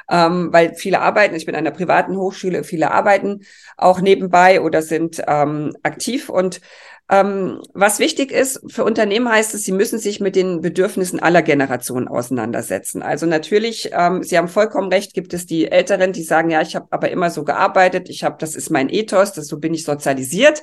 ähm, 0.10 0.52
weil 0.52 0.76
viele 0.76 1.00
arbeiten, 1.00 1.36
ich 1.36 1.46
bin 1.46 1.56
an 1.56 1.60
einer 1.66 1.76
privaten 1.76 2.18
Hochschule, 2.18 2.64
viele 2.64 2.92
arbeiten 2.92 3.46
auch 3.78 4.02
nebenbei 4.02 4.62
oder 4.62 4.82
sind 4.82 5.22
ähm, 5.28 5.76
aktiv. 5.84 6.30
Und 6.30 6.62
ähm, 7.10 7.62
was 7.74 8.00
wichtig 8.00 8.32
ist, 8.32 8.62
für 8.72 8.86
Unternehmen 8.86 9.28
heißt 9.30 9.54
es, 9.54 9.64
sie 9.64 9.74
müssen 9.74 10.00
sich 10.00 10.20
mit 10.20 10.36
den 10.36 10.62
Bedürfnissen 10.62 11.20
aller 11.20 11.42
Generationen 11.42 12.08
auseinandersetzen. 12.08 13.02
Also 13.02 13.26
natürlich, 13.26 13.92
ähm, 13.92 14.24
Sie 14.24 14.38
haben 14.38 14.48
vollkommen 14.48 14.92
recht, 14.92 15.14
gibt 15.14 15.34
es 15.34 15.46
die 15.46 15.70
Älteren, 15.70 16.14
die 16.14 16.24
sagen, 16.24 16.50
ja, 16.50 16.62
ich 16.62 16.76
habe 16.76 16.88
aber 16.92 17.12
immer 17.12 17.30
so 17.30 17.44
gearbeitet, 17.44 18.10
ich 18.10 18.24
habe, 18.24 18.38
das 18.40 18.56
ist 18.56 18.70
mein 18.70 18.90
Ethos, 18.90 19.34
das 19.34 19.48
so 19.48 19.60
bin 19.60 19.74
ich 19.74 19.84
sozialisiert. 19.84 20.60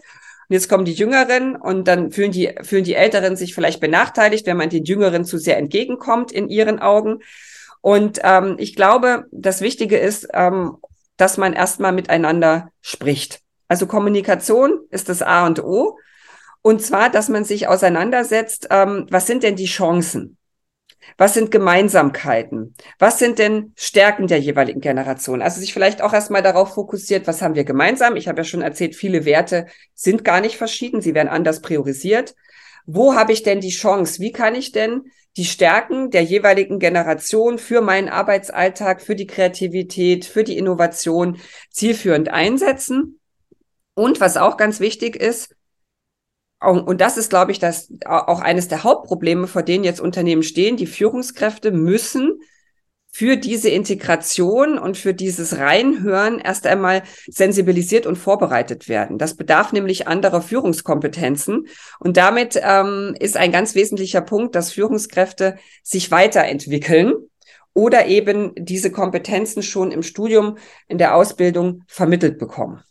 Und 0.48 0.54
jetzt 0.54 0.68
kommen 0.68 0.86
die 0.86 0.94
Jüngeren 0.94 1.56
und 1.56 1.86
dann 1.86 2.10
fühlen 2.10 2.32
die, 2.32 2.54
fühlen 2.62 2.84
die 2.84 2.94
Älteren 2.94 3.36
sich 3.36 3.54
vielleicht 3.54 3.80
benachteiligt, 3.80 4.46
wenn 4.46 4.56
man 4.56 4.70
den 4.70 4.84
Jüngeren 4.84 5.24
zu 5.24 5.36
sehr 5.38 5.58
entgegenkommt 5.58 6.32
in 6.32 6.48
ihren 6.48 6.80
Augen. 6.80 7.20
Und 7.82 8.18
ähm, 8.24 8.56
ich 8.58 8.74
glaube, 8.74 9.26
das 9.30 9.60
Wichtige 9.60 9.98
ist, 9.98 10.26
ähm, 10.32 10.78
dass 11.16 11.36
man 11.36 11.52
erstmal 11.52 11.92
miteinander 11.92 12.70
spricht. 12.80 13.40
Also 13.68 13.86
Kommunikation 13.86 14.80
ist 14.90 15.08
das 15.08 15.22
A 15.22 15.46
und 15.46 15.62
O. 15.62 15.98
Und 16.62 16.82
zwar, 16.82 17.10
dass 17.10 17.28
man 17.28 17.44
sich 17.44 17.68
auseinandersetzt, 17.68 18.68
ähm, 18.70 19.06
was 19.10 19.26
sind 19.26 19.42
denn 19.42 19.56
die 19.56 19.66
Chancen? 19.66 20.36
Was 21.16 21.34
sind 21.34 21.50
Gemeinsamkeiten? 21.50 22.74
Was 22.98 23.18
sind 23.18 23.38
denn 23.38 23.72
Stärken 23.76 24.26
der 24.26 24.38
jeweiligen 24.38 24.80
Generation? 24.80 25.42
Also 25.42 25.60
sich 25.60 25.72
vielleicht 25.72 26.02
auch 26.02 26.12
erstmal 26.12 26.42
darauf 26.42 26.74
fokussiert, 26.74 27.26
was 27.26 27.42
haben 27.42 27.54
wir 27.54 27.64
gemeinsam? 27.64 28.16
Ich 28.16 28.28
habe 28.28 28.38
ja 28.38 28.44
schon 28.44 28.62
erzählt, 28.62 28.94
viele 28.94 29.24
Werte 29.24 29.66
sind 29.94 30.24
gar 30.24 30.40
nicht 30.40 30.56
verschieden, 30.56 31.00
sie 31.00 31.14
werden 31.14 31.28
anders 31.28 31.62
priorisiert. 31.62 32.34
Wo 32.86 33.14
habe 33.14 33.32
ich 33.32 33.42
denn 33.42 33.60
die 33.60 33.70
Chance? 33.70 34.20
Wie 34.20 34.32
kann 34.32 34.54
ich 34.54 34.72
denn 34.72 35.02
die 35.36 35.44
Stärken 35.44 36.10
der 36.10 36.22
jeweiligen 36.22 36.78
Generation 36.78 37.58
für 37.58 37.80
meinen 37.80 38.08
Arbeitsalltag, 38.08 39.00
für 39.00 39.14
die 39.14 39.26
Kreativität, 39.26 40.24
für 40.24 40.44
die 40.44 40.58
Innovation 40.58 41.38
zielführend 41.70 42.30
einsetzen. 42.30 43.20
Und 43.94 44.20
was 44.20 44.36
auch 44.36 44.56
ganz 44.56 44.80
wichtig 44.80 45.16
ist, 45.16 45.54
und 46.60 47.00
das 47.00 47.16
ist, 47.16 47.30
glaube 47.30 47.52
ich, 47.52 47.58
das 47.58 47.92
auch 48.04 48.40
eines 48.40 48.68
der 48.68 48.84
Hauptprobleme, 48.84 49.46
vor 49.46 49.62
denen 49.62 49.84
jetzt 49.84 50.00
Unternehmen 50.00 50.42
stehen. 50.42 50.76
Die 50.76 50.86
Führungskräfte 50.86 51.70
müssen 51.72 52.40
für 53.12 53.36
diese 53.36 53.70
Integration 53.70 54.78
und 54.78 54.96
für 54.96 55.14
dieses 55.14 55.58
Reinhören 55.58 56.38
erst 56.38 56.66
einmal 56.66 57.02
sensibilisiert 57.26 58.06
und 58.06 58.16
vorbereitet 58.16 58.88
werden. 58.88 59.18
Das 59.18 59.34
bedarf 59.34 59.72
nämlich 59.72 60.06
anderer 60.06 60.42
Führungskompetenzen. 60.42 61.66
Und 61.98 62.16
damit 62.16 62.60
ähm, 62.62 63.16
ist 63.18 63.36
ein 63.36 63.52
ganz 63.52 63.74
wesentlicher 63.74 64.20
Punkt, 64.20 64.54
dass 64.54 64.72
Führungskräfte 64.72 65.56
sich 65.82 66.10
weiterentwickeln 66.10 67.14
oder 67.74 68.06
eben 68.06 68.52
diese 68.56 68.90
Kompetenzen 68.90 69.62
schon 69.62 69.90
im 69.92 70.02
Studium, 70.02 70.58
in 70.88 70.98
der 70.98 71.14
Ausbildung 71.14 71.82
vermittelt 71.86 72.38
bekommen. 72.38 72.82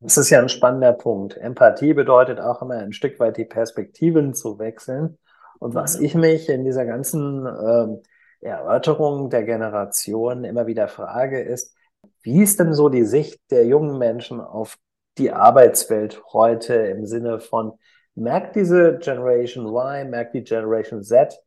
Das 0.00 0.18
ist 0.18 0.30
ja 0.30 0.40
ein 0.40 0.48
spannender 0.48 0.92
Punkt. 0.92 1.36
Empathie 1.36 1.94
bedeutet 1.94 2.38
auch 2.38 2.62
immer 2.62 2.74
ein 2.74 2.92
Stück 2.92 3.18
weit 3.18 3.36
die 3.38 3.44
Perspektiven 3.44 4.34
zu 4.34 4.58
wechseln. 4.58 5.18
Und 5.58 5.74
was 5.74 5.98
ich 5.98 6.14
mich 6.14 6.48
in 6.48 6.64
dieser 6.64 6.84
ganzen 6.84 7.46
äh, 7.46 8.46
Erörterung 8.46 9.30
der 9.30 9.44
Generation 9.44 10.44
immer 10.44 10.66
wieder 10.66 10.88
frage, 10.88 11.40
ist, 11.40 11.74
wie 12.22 12.42
ist 12.42 12.60
denn 12.60 12.74
so 12.74 12.88
die 12.88 13.04
Sicht 13.04 13.40
der 13.50 13.66
jungen 13.66 13.98
Menschen 13.98 14.40
auf 14.40 14.76
die 15.16 15.32
Arbeitswelt 15.32 16.22
heute 16.32 16.74
im 16.74 17.06
Sinne 17.06 17.40
von, 17.40 17.72
merkt 18.14 18.54
diese 18.56 18.98
Generation 18.98 19.66
Y, 19.66 20.10
merkt 20.10 20.34
die 20.34 20.44
Generation 20.44 21.02
Z, 21.02 21.40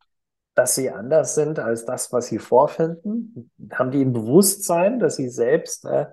dass 0.55 0.75
sie 0.75 0.89
anders 0.89 1.35
sind 1.35 1.59
als 1.59 1.85
das, 1.85 2.11
was 2.11 2.27
sie 2.27 2.39
vorfinden? 2.39 3.51
Haben 3.71 3.91
die 3.91 4.03
ein 4.03 4.13
Bewusstsein, 4.13 4.99
dass 4.99 5.17
sie 5.17 5.29
selbst 5.29 5.85
äh, 5.85 6.07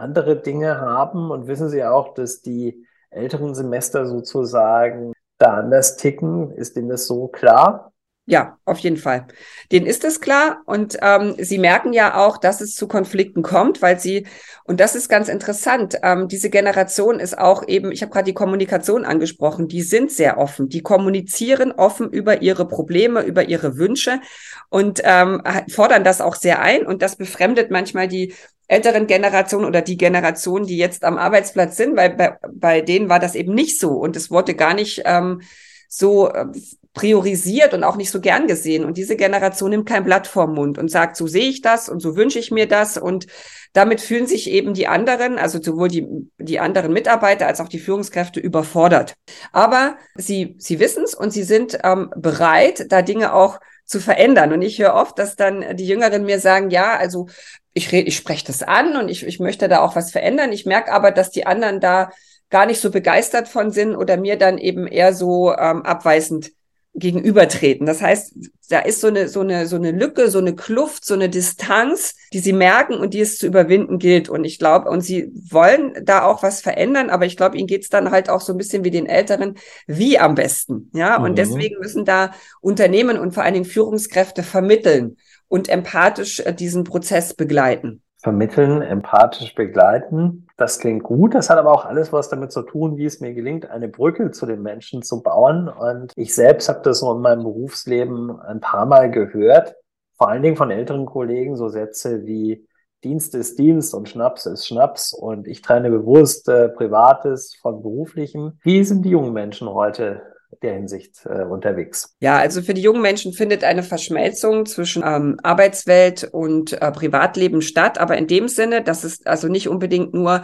andere 0.00 0.36
Dinge 0.36 0.80
haben 0.80 1.30
und 1.30 1.46
wissen 1.46 1.68
sie 1.68 1.84
auch, 1.84 2.14
dass 2.14 2.42
die 2.42 2.86
älteren 3.10 3.54
Semester 3.54 4.06
sozusagen 4.06 5.12
da 5.38 5.54
anders 5.58 5.96
ticken? 5.96 6.50
Ist 6.52 6.76
ihnen 6.76 6.88
das 6.88 7.06
so 7.06 7.28
klar? 7.28 7.89
Ja, 8.30 8.58
auf 8.64 8.78
jeden 8.78 8.96
Fall. 8.96 9.26
Denen 9.72 9.86
ist 9.86 10.04
es 10.04 10.20
klar 10.20 10.62
und 10.64 10.96
ähm, 11.02 11.34
sie 11.40 11.58
merken 11.58 11.92
ja 11.92 12.14
auch, 12.14 12.36
dass 12.36 12.60
es 12.60 12.76
zu 12.76 12.86
Konflikten 12.86 13.42
kommt, 13.42 13.82
weil 13.82 13.98
sie, 13.98 14.24
und 14.62 14.78
das 14.78 14.94
ist 14.94 15.08
ganz 15.08 15.28
interessant, 15.28 15.96
ähm, 16.04 16.28
diese 16.28 16.48
Generation 16.48 17.18
ist 17.18 17.36
auch 17.36 17.66
eben, 17.66 17.90
ich 17.90 18.02
habe 18.02 18.12
gerade 18.12 18.26
die 18.26 18.32
Kommunikation 18.32 19.04
angesprochen, 19.04 19.66
die 19.66 19.82
sind 19.82 20.12
sehr 20.12 20.38
offen, 20.38 20.68
die 20.68 20.80
kommunizieren 20.80 21.72
offen 21.72 22.08
über 22.08 22.40
ihre 22.40 22.68
Probleme, 22.68 23.22
über 23.22 23.48
ihre 23.48 23.78
Wünsche 23.78 24.20
und 24.68 25.00
ähm, 25.02 25.42
fordern 25.68 26.04
das 26.04 26.20
auch 26.20 26.36
sehr 26.36 26.62
ein 26.62 26.86
und 26.86 27.02
das 27.02 27.16
befremdet 27.16 27.72
manchmal 27.72 28.06
die 28.06 28.32
älteren 28.68 29.08
Generationen 29.08 29.64
oder 29.66 29.82
die 29.82 29.96
Generation, 29.96 30.68
die 30.68 30.78
jetzt 30.78 31.02
am 31.02 31.18
Arbeitsplatz 31.18 31.76
sind, 31.76 31.96
weil 31.96 32.10
bei, 32.10 32.38
bei 32.52 32.80
denen 32.80 33.08
war 33.08 33.18
das 33.18 33.34
eben 33.34 33.54
nicht 33.54 33.80
so 33.80 33.90
und 33.90 34.14
es 34.14 34.30
wurde 34.30 34.54
gar 34.54 34.74
nicht 34.74 35.02
ähm, 35.04 35.42
so 35.88 36.32
äh, 36.32 36.46
priorisiert 36.92 37.72
und 37.72 37.84
auch 37.84 37.96
nicht 37.96 38.10
so 38.10 38.20
gern 38.20 38.46
gesehen. 38.46 38.84
Und 38.84 38.96
diese 38.96 39.16
Generation 39.16 39.70
nimmt 39.70 39.88
kein 39.88 40.04
Blatt 40.04 40.26
vorm 40.26 40.54
Mund 40.54 40.76
und 40.76 40.90
sagt, 40.90 41.16
so 41.16 41.26
sehe 41.26 41.48
ich 41.48 41.60
das 41.60 41.88
und 41.88 42.00
so 42.00 42.16
wünsche 42.16 42.38
ich 42.38 42.50
mir 42.50 42.66
das. 42.66 42.98
Und 42.98 43.26
damit 43.72 44.00
fühlen 44.00 44.26
sich 44.26 44.50
eben 44.50 44.74
die 44.74 44.88
anderen, 44.88 45.38
also 45.38 45.62
sowohl 45.62 45.88
die, 45.88 46.06
die 46.38 46.58
anderen 46.58 46.92
Mitarbeiter 46.92 47.46
als 47.46 47.60
auch 47.60 47.68
die 47.68 47.78
Führungskräfte 47.78 48.40
überfordert. 48.40 49.14
Aber 49.52 49.96
sie, 50.16 50.56
sie 50.58 50.80
wissen 50.80 51.04
es 51.04 51.14
und 51.14 51.32
sie 51.32 51.44
sind 51.44 51.78
ähm, 51.84 52.10
bereit, 52.16 52.86
da 52.90 53.02
Dinge 53.02 53.34
auch 53.34 53.60
zu 53.84 54.00
verändern. 54.00 54.52
Und 54.52 54.62
ich 54.62 54.80
höre 54.80 54.94
oft, 54.94 55.18
dass 55.18 55.36
dann 55.36 55.76
die 55.76 55.86
Jüngeren 55.86 56.24
mir 56.24 56.40
sagen, 56.40 56.70
ja, 56.70 56.96
also 56.96 57.28
ich, 57.72 57.92
rede, 57.92 58.08
ich 58.08 58.16
spreche 58.16 58.46
das 58.46 58.64
an 58.64 58.96
und 58.96 59.08
ich, 59.08 59.24
ich 59.24 59.38
möchte 59.38 59.68
da 59.68 59.80
auch 59.80 59.94
was 59.94 60.10
verändern. 60.10 60.50
Ich 60.50 60.66
merke 60.66 60.92
aber, 60.92 61.12
dass 61.12 61.30
die 61.30 61.46
anderen 61.46 61.78
da 61.78 62.10
gar 62.50 62.66
nicht 62.66 62.80
so 62.80 62.90
begeistert 62.90 63.46
von 63.46 63.70
sind 63.70 63.94
oder 63.94 64.16
mir 64.16 64.36
dann 64.36 64.58
eben 64.58 64.88
eher 64.88 65.14
so 65.14 65.54
ähm, 65.56 65.82
abweisend 65.82 66.50
gegenübertreten. 66.94 67.86
Das 67.86 68.02
heißt, 68.02 68.34
da 68.68 68.80
ist 68.80 69.00
so 69.00 69.06
eine, 69.06 69.28
so 69.28 69.40
eine, 69.40 69.66
so 69.66 69.76
eine 69.76 69.92
Lücke, 69.92 70.30
so 70.30 70.38
eine 70.38 70.54
Kluft, 70.54 71.04
so 71.04 71.14
eine 71.14 71.28
Distanz, 71.28 72.14
die 72.32 72.40
sie 72.40 72.52
merken 72.52 72.94
und 72.94 73.14
die 73.14 73.20
es 73.20 73.38
zu 73.38 73.46
überwinden 73.46 73.98
gilt. 73.98 74.28
Und 74.28 74.44
ich 74.44 74.58
glaube, 74.58 74.90
und 74.90 75.00
sie 75.00 75.30
wollen 75.50 75.94
da 76.02 76.24
auch 76.24 76.42
was 76.42 76.60
verändern, 76.60 77.10
aber 77.10 77.26
ich 77.26 77.36
glaube, 77.36 77.56
ihnen 77.56 77.66
geht's 77.66 77.88
dann 77.88 78.10
halt 78.10 78.28
auch 78.28 78.40
so 78.40 78.52
ein 78.52 78.58
bisschen 78.58 78.84
wie 78.84 78.90
den 78.90 79.06
Älteren, 79.06 79.54
wie 79.86 80.18
am 80.18 80.34
besten. 80.34 80.90
Ja, 80.92 81.16
und 81.22 81.32
mhm. 81.32 81.36
deswegen 81.36 81.78
müssen 81.80 82.04
da 82.04 82.32
Unternehmen 82.60 83.18
und 83.18 83.34
vor 83.34 83.44
allen 83.44 83.54
Dingen 83.54 83.66
Führungskräfte 83.66 84.42
vermitteln 84.42 85.16
und 85.48 85.68
empathisch 85.68 86.40
äh, 86.40 86.52
diesen 86.52 86.84
Prozess 86.84 87.34
begleiten 87.34 88.02
vermitteln, 88.22 88.82
empathisch 88.82 89.54
begleiten. 89.54 90.46
Das 90.56 90.78
klingt 90.78 91.02
gut. 91.02 91.34
Das 91.34 91.48
hat 91.48 91.58
aber 91.58 91.72
auch 91.72 91.86
alles 91.86 92.12
was 92.12 92.28
damit 92.28 92.52
zu 92.52 92.62
tun, 92.62 92.96
wie 92.96 93.06
es 93.06 93.20
mir 93.20 93.32
gelingt, 93.32 93.70
eine 93.70 93.88
Brücke 93.88 94.30
zu 94.30 94.46
den 94.46 94.62
Menschen 94.62 95.02
zu 95.02 95.22
bauen. 95.22 95.68
Und 95.68 96.12
ich 96.16 96.34
selbst 96.34 96.68
habe 96.68 96.80
das 96.82 97.00
so 97.00 97.12
in 97.12 97.22
meinem 97.22 97.42
Berufsleben 97.42 98.38
ein 98.40 98.60
paar 98.60 98.86
Mal 98.86 99.10
gehört, 99.10 99.74
vor 100.16 100.28
allen 100.28 100.42
Dingen 100.42 100.56
von 100.56 100.70
älteren 100.70 101.06
Kollegen, 101.06 101.56
so 101.56 101.68
Sätze 101.68 102.26
wie 102.26 102.66
Dienst 103.02 103.34
ist 103.34 103.58
Dienst 103.58 103.94
und 103.94 104.10
Schnaps 104.10 104.44
ist 104.44 104.66
Schnaps 104.66 105.14
und 105.14 105.48
ich 105.48 105.62
trenne 105.62 105.88
bewusst 105.88 106.46
äh, 106.50 106.68
Privates 106.68 107.56
von 107.62 107.80
Beruflichem. 107.80 108.58
Wie 108.62 108.84
sind 108.84 109.06
die 109.06 109.10
jungen 109.10 109.32
Menschen 109.32 109.70
heute 109.70 110.20
der 110.62 110.74
Hinsicht 110.74 111.24
äh, 111.26 111.42
unterwegs. 111.42 112.16
Ja, 112.20 112.38
also 112.38 112.62
für 112.62 112.74
die 112.74 112.82
jungen 112.82 113.02
Menschen 113.02 113.32
findet 113.32 113.64
eine 113.64 113.82
Verschmelzung 113.82 114.66
zwischen 114.66 115.02
ähm, 115.06 115.38
Arbeitswelt 115.42 116.24
und 116.32 116.72
äh, 116.72 116.90
Privatleben 116.92 117.62
statt, 117.62 117.98
aber 117.98 118.16
in 118.18 118.26
dem 118.26 118.48
Sinne, 118.48 118.82
dass 118.82 119.04
es 119.04 119.24
also 119.26 119.48
nicht 119.48 119.68
unbedingt 119.68 120.12
nur 120.14 120.42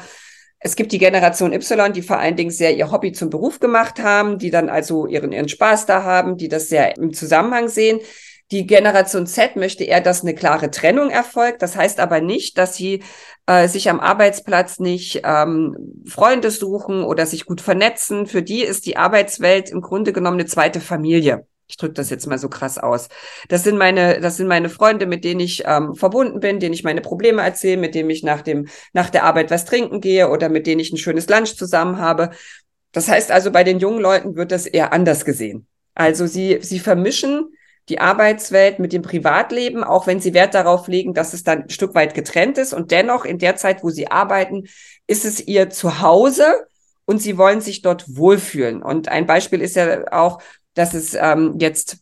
es 0.59 0.75
gibt 0.75 0.93
die 0.93 0.99
Generation 0.99 1.53
Y, 1.53 1.93
die 1.93 2.03
vor 2.03 2.19
allen 2.19 2.35
Dingen 2.35 2.51
sehr 2.51 2.75
ihr 2.75 2.91
Hobby 2.91 3.13
zum 3.13 3.31
Beruf 3.31 3.61
gemacht 3.61 4.03
haben, 4.03 4.39
die 4.39 4.51
dann 4.51 4.69
also 4.71 5.07
ihren, 5.07 5.31
ihren 5.31 5.49
Spaß 5.49 5.87
da 5.87 6.03
haben, 6.03 6.39
die 6.39 6.49
das 6.49 6.69
sehr 6.69 6.97
im 6.97 7.13
Zusammenhang 7.13 7.69
sehen. 7.69 8.01
Die 8.53 8.67
Generation 8.67 9.27
Z 9.27 9.57
möchte 9.57 9.83
eher, 9.83 10.01
dass 10.01 10.23
eine 10.23 10.35
klare 10.35 10.71
Trennung 10.71 11.11
erfolgt. 11.11 11.63
Das 11.63 11.75
heißt 11.75 11.99
aber 11.99 12.21
nicht, 12.21 12.59
dass 12.59 12.77
sie 12.77 13.03
äh, 13.47 13.67
sich 13.67 13.91
am 13.91 13.99
Arbeitsplatz 13.99 14.79
nicht 14.79 15.23
ähm, 15.25 16.05
Freunde 16.07 16.53
suchen 16.53 17.03
oder 17.03 17.27
sich 17.27 17.45
gut 17.45 17.61
vernetzen. 17.61 18.27
Für 18.27 18.43
die 18.43 18.63
ist 18.63 18.87
die 18.87 18.97
Arbeitswelt 18.97 19.71
im 19.71 19.81
Grunde 19.81 20.13
genommen 20.13 20.39
eine 20.39 20.47
zweite 20.47 20.81
Familie. 20.81 21.47
Ich 21.69 21.77
drücke 21.77 21.95
das 21.95 22.11
jetzt 22.11 22.29
mal 22.29 22.39
so 22.39 22.49
krass 22.49 22.79
aus. 22.79 23.09
Das 23.49 23.65
sind 23.65 23.77
meine, 23.77 24.21
das 24.21 24.37
sind 24.37 24.47
meine 24.47 24.69
Freunde, 24.69 25.07
mit 25.07 25.25
denen 25.25 25.41
ich 25.41 25.65
ähm, 25.67 25.97
verbunden 25.97 26.39
bin, 26.39 26.61
denen 26.61 26.75
ich 26.75 26.85
meine 26.85 27.01
Probleme 27.01 27.43
erzähle, 27.43 27.79
mit 27.79 27.97
denen 27.97 28.11
ich 28.11 28.23
nach 28.23 28.43
dem, 28.43 28.69
nach 28.93 29.11
der 29.11 29.25
Arbeit 29.25 29.51
was 29.51 29.65
trinken 29.65 30.01
gehe 30.01 30.31
oder 30.31 30.49
mit 30.49 30.69
denen 30.69 30.81
ich 30.81 30.93
ein 30.93 30.99
schönes 30.99 31.29
Lunch 31.29 31.57
zusammen 31.57 31.99
habe. 31.99 32.31
Das 32.93 33.09
heißt 33.09 33.33
also, 33.33 33.51
bei 33.51 33.65
den 33.65 33.81
jungen 33.81 34.01
Leuten 34.01 34.37
wird 34.37 34.53
das 34.53 34.67
eher 34.67 34.93
anders 34.93 35.25
gesehen. 35.25 35.67
Also 35.95 36.27
sie, 36.27 36.59
sie 36.61 36.79
vermischen 36.79 37.56
die 37.89 38.01
Arbeitswelt 38.01 38.79
mit 38.79 38.93
dem 38.93 39.03
Privatleben, 39.03 39.85
auch 39.85 40.07
wenn 40.07 40.21
sie 40.21 40.35
Wert 40.35 40.55
darauf 40.55 40.89
legen, 40.89 41.15
dass 41.15 41.33
es 41.33 41.45
dann 41.45 41.65
ein 41.65 41.71
Stück 41.71 41.95
weit 41.95 42.15
getrennt 42.15 42.59
ist. 42.59 42.75
Und 42.75 42.91
dennoch 42.91 43.25
in 43.25 43.39
der 43.39 43.57
Zeit, 43.57 43.85
wo 43.85 43.91
sie 43.91 44.11
arbeiten, 44.11 44.65
ist 45.07 45.25
es 45.25 45.47
ihr 45.47 45.71
Zuhause 45.71 46.67
und 47.05 47.23
sie 47.23 47.39
wollen 47.39 47.61
sich 47.61 47.83
dort 47.83 48.17
wohlfühlen. 48.17 48.83
Und 48.83 49.09
ein 49.09 49.27
Beispiel 49.27 49.61
ist 49.61 49.77
ja 49.77 50.13
auch, 50.13 50.43
dass 50.75 50.95
es 50.95 51.15
ähm, 51.15 51.57
jetzt 51.59 51.99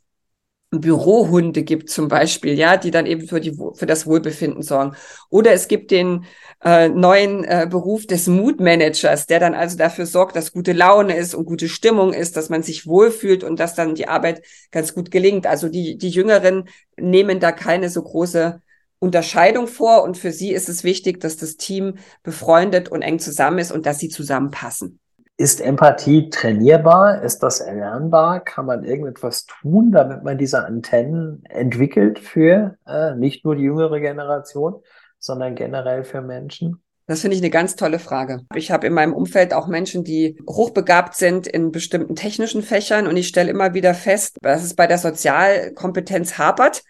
Bürohunde 0.81 1.63
gibt 1.63 1.91
zum 1.91 2.09
Beispiel, 2.09 2.55
ja, 2.55 2.77
die 2.77 2.91
dann 2.91 3.07
eben 3.07 3.27
für, 3.27 3.41
die, 3.41 3.57
für 3.75 3.87
das 3.87 4.07
Wohlbefinden 4.07 4.63
sorgen. 4.63 4.97
Oder 5.31 5.53
es 5.53 5.69
gibt 5.69 5.91
den 5.91 6.25
äh, 6.65 6.89
neuen 6.89 7.45
äh, 7.45 7.67
Beruf 7.69 8.07
des 8.07 8.27
Mood-Managers, 8.27 9.27
der 9.27 9.41
dann 9.41 9.55
also 9.55 9.77
dafür 9.77 10.07
sorgt, 10.07 10.37
dass 10.37 10.53
gute 10.53 10.73
Laune 10.73 11.17
ist 11.17 11.35
und 11.35 11.45
gute 11.45 11.69
Stimmung 11.69 12.13
ist, 12.13 12.37
dass 12.37 12.49
man 12.49 12.63
sich 12.63 12.87
wohlfühlt 12.87 13.45
und 13.45 13.61
dass 13.61 13.75
dann 13.75 13.95
die 13.95 14.09
Arbeit 14.09 14.43
ganz 14.71 14.95
gut 14.95 15.11
gelingt. 15.11 15.47
Also 15.47 15.69
die, 15.69 15.99
die 15.99 16.11
Jüngeren 16.11 16.69
nehmen 16.97 17.41
da 17.41 17.53
keine 17.53 17.91
so 17.91 18.03
große 18.03 18.61
Unterscheidung 18.99 19.67
vor 19.67 20.03
und 20.03 20.17
für 20.17 20.33
sie 20.33 20.53
ist 20.53 20.69
es 20.69 20.83
wichtig, 20.83 21.21
dass 21.21 21.37
das 21.37 21.57
Team 21.57 21.99
befreundet 22.23 22.89
und 22.89 23.03
eng 23.03 23.19
zusammen 23.19 23.59
ist 23.59 23.71
und 23.71 23.85
dass 23.87 23.99
sie 23.99 24.09
zusammenpassen. 24.09 24.99
Ist 25.37 25.61
Empathie 25.61 26.31
trainierbar? 26.31 27.23
Ist 27.23 27.41
das 27.41 27.59
erlernbar? 27.59 28.39
Kann 28.39 28.67
man 28.67 28.85
irgendetwas 28.85 29.47
tun, 29.47 29.91
damit 29.91 30.23
man 30.23 30.39
diese 30.39 30.65
Antennen 30.65 31.45
entwickelt 31.49 32.21
für 32.21 32.77
äh, 32.87 33.17
nicht 33.17 33.45
nur 33.45 33.57
die 33.57 33.65
jüngere 33.65 33.99
Generation, 33.99 34.81
sondern 35.19 35.57
generell 35.57 36.05
für 36.05 36.21
Menschen? 36.21 36.81
Das 37.07 37.21
finde 37.21 37.37
ich 37.37 37.43
eine 37.43 37.51
ganz 37.51 37.75
tolle 37.75 37.99
Frage. 37.99 38.43
Ich 38.55 38.71
habe 38.71 38.87
in 38.87 38.93
meinem 38.93 39.13
Umfeld 39.13 39.55
auch 39.55 39.67
Menschen, 39.67 40.05
die 40.05 40.39
hochbegabt 40.49 41.17
sind 41.17 41.49
in 41.49 41.73
bestimmten 41.73 42.15
technischen 42.15 42.63
Fächern 42.63 43.09
und 43.09 43.17
ich 43.17 43.27
stelle 43.27 43.51
immer 43.51 43.75
wieder 43.75 43.93
fest, 43.93 44.39
dass 44.41 44.63
es 44.63 44.75
bei 44.75 44.87
der 44.87 44.99
Sozialkompetenz 44.99 46.39
hapert 46.39 46.85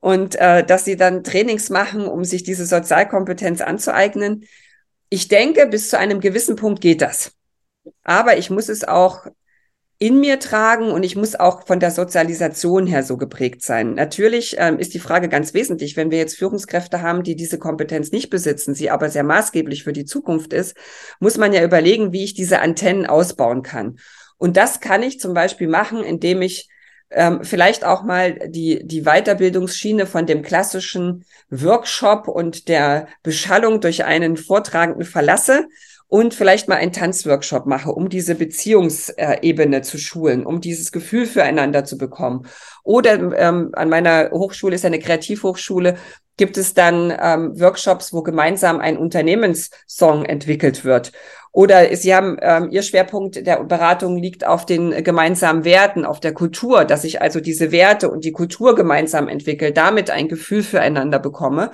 und 0.00 0.34
äh, 0.34 0.64
dass 0.64 0.84
sie 0.84 0.96
dann 0.96 1.22
Trainings 1.22 1.70
machen, 1.70 2.08
um 2.08 2.24
sich 2.24 2.42
diese 2.42 2.66
Sozialkompetenz 2.66 3.60
anzueignen. 3.60 4.44
Ich 5.08 5.28
denke, 5.28 5.68
bis 5.68 5.88
zu 5.88 5.98
einem 5.98 6.18
gewissen 6.18 6.56
Punkt 6.56 6.80
geht 6.80 7.00
das 7.00 7.35
aber 8.02 8.36
ich 8.38 8.50
muss 8.50 8.68
es 8.68 8.84
auch 8.84 9.26
in 9.98 10.20
mir 10.20 10.38
tragen 10.38 10.90
und 10.90 11.02
ich 11.04 11.16
muss 11.16 11.34
auch 11.34 11.66
von 11.66 11.80
der 11.80 11.90
Sozialisation 11.90 12.86
her 12.86 13.02
so 13.02 13.16
geprägt 13.16 13.62
sein. 13.62 13.94
Natürlich 13.94 14.56
ähm, 14.58 14.78
ist 14.78 14.92
die 14.92 14.98
Frage 14.98 15.28
ganz 15.30 15.54
wesentlich, 15.54 15.96
wenn 15.96 16.10
wir 16.10 16.18
jetzt 16.18 16.36
Führungskräfte 16.36 17.00
haben, 17.00 17.22
die 17.22 17.34
diese 17.34 17.58
Kompetenz 17.58 18.12
nicht 18.12 18.28
besitzen, 18.28 18.74
sie 18.74 18.90
aber 18.90 19.08
sehr 19.08 19.24
maßgeblich 19.24 19.84
für 19.84 19.94
die 19.94 20.04
Zukunft 20.04 20.52
ist, 20.52 20.76
muss 21.18 21.38
man 21.38 21.54
ja 21.54 21.64
überlegen, 21.64 22.12
wie 22.12 22.24
ich 22.24 22.34
diese 22.34 22.60
Antennen 22.60 23.06
ausbauen 23.06 23.62
kann. 23.62 23.98
Und 24.36 24.58
das 24.58 24.80
kann 24.80 25.02
ich 25.02 25.18
zum 25.18 25.32
Beispiel 25.32 25.68
machen, 25.68 26.04
indem 26.04 26.42
ich 26.42 26.68
ähm, 27.10 27.42
vielleicht 27.42 27.84
auch 27.84 28.02
mal 28.02 28.38
die, 28.48 28.86
die 28.86 29.02
Weiterbildungsschiene 29.02 30.04
von 30.06 30.26
dem 30.26 30.42
klassischen 30.42 31.24
Workshop 31.48 32.28
und 32.28 32.68
der 32.68 33.08
Beschallung 33.22 33.80
durch 33.80 34.04
einen 34.04 34.36
Vortragenden 34.36 35.04
verlasse 35.04 35.68
und 36.08 36.34
vielleicht 36.34 36.68
mal 36.68 36.76
einen 36.76 36.92
Tanzworkshop 36.92 37.66
mache, 37.66 37.90
um 37.90 38.08
diese 38.08 38.34
Beziehungsebene 38.34 39.82
zu 39.82 39.98
schulen, 39.98 40.46
um 40.46 40.60
dieses 40.60 40.92
Gefühl 40.92 41.26
füreinander 41.26 41.84
zu 41.84 41.98
bekommen. 41.98 42.46
Oder 42.84 43.14
ähm, 43.36 43.70
an 43.72 43.88
meiner 43.88 44.30
Hochschule 44.30 44.76
ist 44.76 44.84
eine 44.84 45.00
Kreativhochschule, 45.00 45.96
gibt 46.36 46.58
es 46.58 46.74
dann 46.74 47.12
ähm, 47.20 47.58
Workshops, 47.58 48.12
wo 48.12 48.22
gemeinsam 48.22 48.78
ein 48.78 48.98
Unternehmenssong 48.98 50.24
entwickelt 50.24 50.84
wird. 50.84 51.12
Oder 51.50 51.96
Sie 51.96 52.14
haben, 52.14 52.36
ähm, 52.42 52.68
Ihr 52.70 52.82
Schwerpunkt 52.82 53.46
der 53.46 53.64
Beratung 53.64 54.18
liegt 54.18 54.46
auf 54.46 54.66
den 54.66 55.02
gemeinsamen 55.02 55.64
Werten, 55.64 56.04
auf 56.04 56.20
der 56.20 56.34
Kultur, 56.34 56.84
dass 56.84 57.04
ich 57.04 57.22
also 57.22 57.40
diese 57.40 57.72
Werte 57.72 58.10
und 58.10 58.24
die 58.24 58.32
Kultur 58.32 58.74
gemeinsam 58.74 59.26
entwickle, 59.26 59.72
damit 59.72 60.10
ein 60.10 60.28
Gefühl 60.28 60.62
füreinander 60.62 61.18
bekomme. 61.18 61.70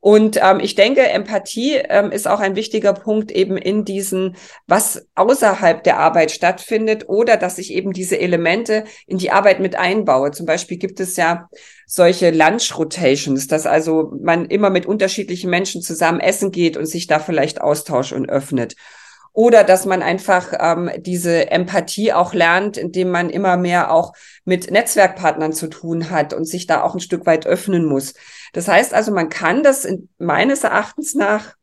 Und 0.00 0.38
ähm, 0.42 0.60
ich 0.60 0.74
denke, 0.74 1.08
Empathie 1.08 1.76
ähm, 1.76 2.12
ist 2.12 2.28
auch 2.28 2.40
ein 2.40 2.54
wichtiger 2.54 2.92
Punkt 2.92 3.32
eben 3.32 3.56
in 3.56 3.84
diesen, 3.84 4.36
was 4.66 5.06
außerhalb 5.14 5.82
der 5.82 5.98
Arbeit 5.98 6.30
stattfindet 6.30 7.08
oder 7.08 7.36
dass 7.36 7.58
ich 7.58 7.72
eben 7.72 7.92
diese 7.92 8.18
Elemente 8.18 8.84
in 9.06 9.18
die 9.18 9.32
Arbeit 9.32 9.58
mit 9.58 9.76
einbaue. 9.76 10.30
Zum 10.30 10.46
Beispiel 10.46 10.76
gibt 10.76 11.00
es 11.00 11.16
ja 11.16 11.48
solche 11.86 12.30
Lunch 12.30 12.78
Rotations, 12.78 13.46
dass 13.48 13.66
also 13.66 14.12
man 14.20 14.44
immer 14.44 14.70
mit 14.70 14.86
unterschiedlichen 14.86 15.50
Menschen 15.50 15.82
zusammen 15.82 16.20
essen 16.20 16.52
geht 16.52 16.76
und 16.76 16.86
sich 16.86 17.06
da 17.06 17.18
vielleicht 17.18 17.60
austauscht 17.60 18.12
und 18.12 18.28
öffnet 18.28 18.76
oder 19.36 19.64
dass 19.64 19.84
man 19.84 20.02
einfach 20.02 20.54
ähm, 20.58 20.90
diese 20.96 21.50
Empathie 21.50 22.14
auch 22.14 22.32
lernt, 22.32 22.78
indem 22.78 23.10
man 23.10 23.28
immer 23.28 23.58
mehr 23.58 23.92
auch 23.92 24.14
mit 24.46 24.70
Netzwerkpartnern 24.70 25.52
zu 25.52 25.66
tun 25.66 26.08
hat 26.08 26.32
und 26.32 26.46
sich 26.46 26.66
da 26.66 26.82
auch 26.82 26.94
ein 26.94 27.00
Stück 27.00 27.26
weit 27.26 27.46
öffnen 27.46 27.84
muss. 27.84 28.14
Das 28.56 28.68
heißt 28.68 28.94
also, 28.94 29.12
man 29.12 29.28
kann 29.28 29.62
das 29.62 29.84
in, 29.84 30.08
meines 30.16 30.64
Erachtens 30.64 31.14
nach 31.14 31.56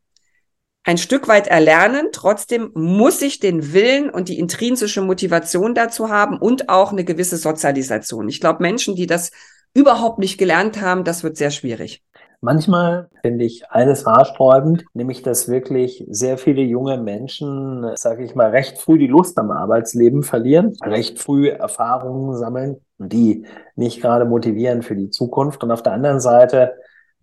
ein 0.84 0.96
Stück 0.96 1.26
weit 1.26 1.48
erlernen. 1.48 2.10
Trotzdem 2.12 2.70
muss 2.74 3.20
ich 3.20 3.40
den 3.40 3.72
Willen 3.72 4.10
und 4.10 4.28
die 4.28 4.38
intrinsische 4.38 5.02
Motivation 5.02 5.74
dazu 5.74 6.08
haben 6.08 6.38
und 6.38 6.68
auch 6.68 6.92
eine 6.92 7.02
gewisse 7.02 7.36
Sozialisation. 7.36 8.28
Ich 8.28 8.38
glaube, 8.38 8.62
Menschen, 8.62 8.94
die 8.94 9.08
das 9.08 9.32
überhaupt 9.74 10.20
nicht 10.20 10.38
gelernt 10.38 10.80
haben, 10.80 11.02
das 11.02 11.24
wird 11.24 11.36
sehr 11.36 11.50
schwierig. 11.50 12.00
Manchmal 12.44 13.08
finde 13.22 13.46
ich 13.46 13.70
eines 13.70 14.04
haarsträubend, 14.04 14.84
nämlich 14.92 15.22
dass 15.22 15.48
wirklich 15.48 16.04
sehr 16.10 16.36
viele 16.36 16.60
junge 16.60 16.98
Menschen, 16.98 17.96
sage 17.96 18.22
ich 18.22 18.34
mal, 18.34 18.50
recht 18.50 18.76
früh 18.76 18.98
die 18.98 19.06
Lust 19.06 19.38
am 19.38 19.50
Arbeitsleben 19.50 20.22
verlieren, 20.22 20.76
recht 20.84 21.18
früh 21.18 21.48
Erfahrungen 21.48 22.36
sammeln, 22.36 22.82
die 22.98 23.46
nicht 23.76 24.02
gerade 24.02 24.26
motivieren 24.26 24.82
für 24.82 24.94
die 24.94 25.08
Zukunft. 25.08 25.64
Und 25.64 25.70
auf 25.70 25.82
der 25.82 25.94
anderen 25.94 26.20
Seite 26.20 26.74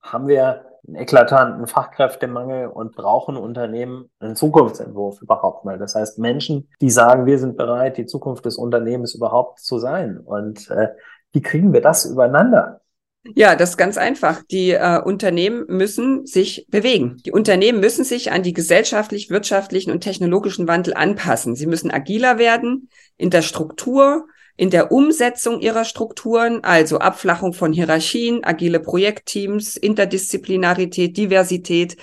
haben 0.02 0.28
wir 0.28 0.66
einen 0.88 0.96
eklatanten 0.96 1.68
Fachkräftemangel 1.68 2.66
und 2.66 2.96
brauchen 2.96 3.38
Unternehmen 3.38 4.10
einen 4.20 4.36
Zukunftsentwurf 4.36 5.22
überhaupt 5.22 5.66
mal. 5.66 5.78
Das 5.78 5.94
heißt 5.94 6.18
Menschen, 6.18 6.68
die 6.82 6.90
sagen, 6.90 7.28
wir 7.28 7.38
sind 7.38 7.58
bereit, 7.58 7.98
die 7.98 8.08
Zukunft 8.08 8.46
des 8.46 8.58
Unternehmens 8.58 9.14
überhaupt 9.14 9.60
zu 9.60 9.78
sein. 9.78 10.18
Und 10.18 10.68
äh, 10.72 10.88
wie 11.32 11.42
kriegen 11.42 11.74
wir 11.74 11.82
das 11.82 12.06
übereinander? 12.06 12.81
Ja, 13.24 13.56
das 13.56 13.72
ist 13.72 13.78
ganz 13.78 13.98
einfach. 13.98 14.42
Die 14.50 14.72
äh, 14.72 15.00
Unternehmen 15.00 15.66
müssen 15.68 16.26
sich 16.26 16.66
bewegen. 16.70 17.18
Die 17.26 17.32
Unternehmen 17.32 17.80
müssen 17.80 18.04
sich 18.04 18.32
an 18.32 18.42
die 18.42 18.54
gesellschaftlich, 18.54 19.30
wirtschaftlichen 19.30 19.92
und 19.92 20.02
technologischen 20.02 20.68
Wandel 20.68 20.96
anpassen. 20.96 21.56
Sie 21.56 21.68
müssen 21.68 21.92
agiler 21.92 22.40
werden 22.40 22.90
in 23.18 23.30
der 23.30 23.44
Struktur, 23.44 24.26
in 24.58 24.72
der 24.72 24.92
Umsetzung 24.92 25.60
ihrer 25.60 25.86
Strukturen, 25.86 26.64
also 26.64 26.98
Abflachung 26.98 27.54
von 27.54 27.74
Hierarchien, 27.74 28.44
agile 28.44 28.80
Projektteams, 28.80 29.78
Interdisziplinarität, 29.78 31.16
Diversität. 31.16 31.98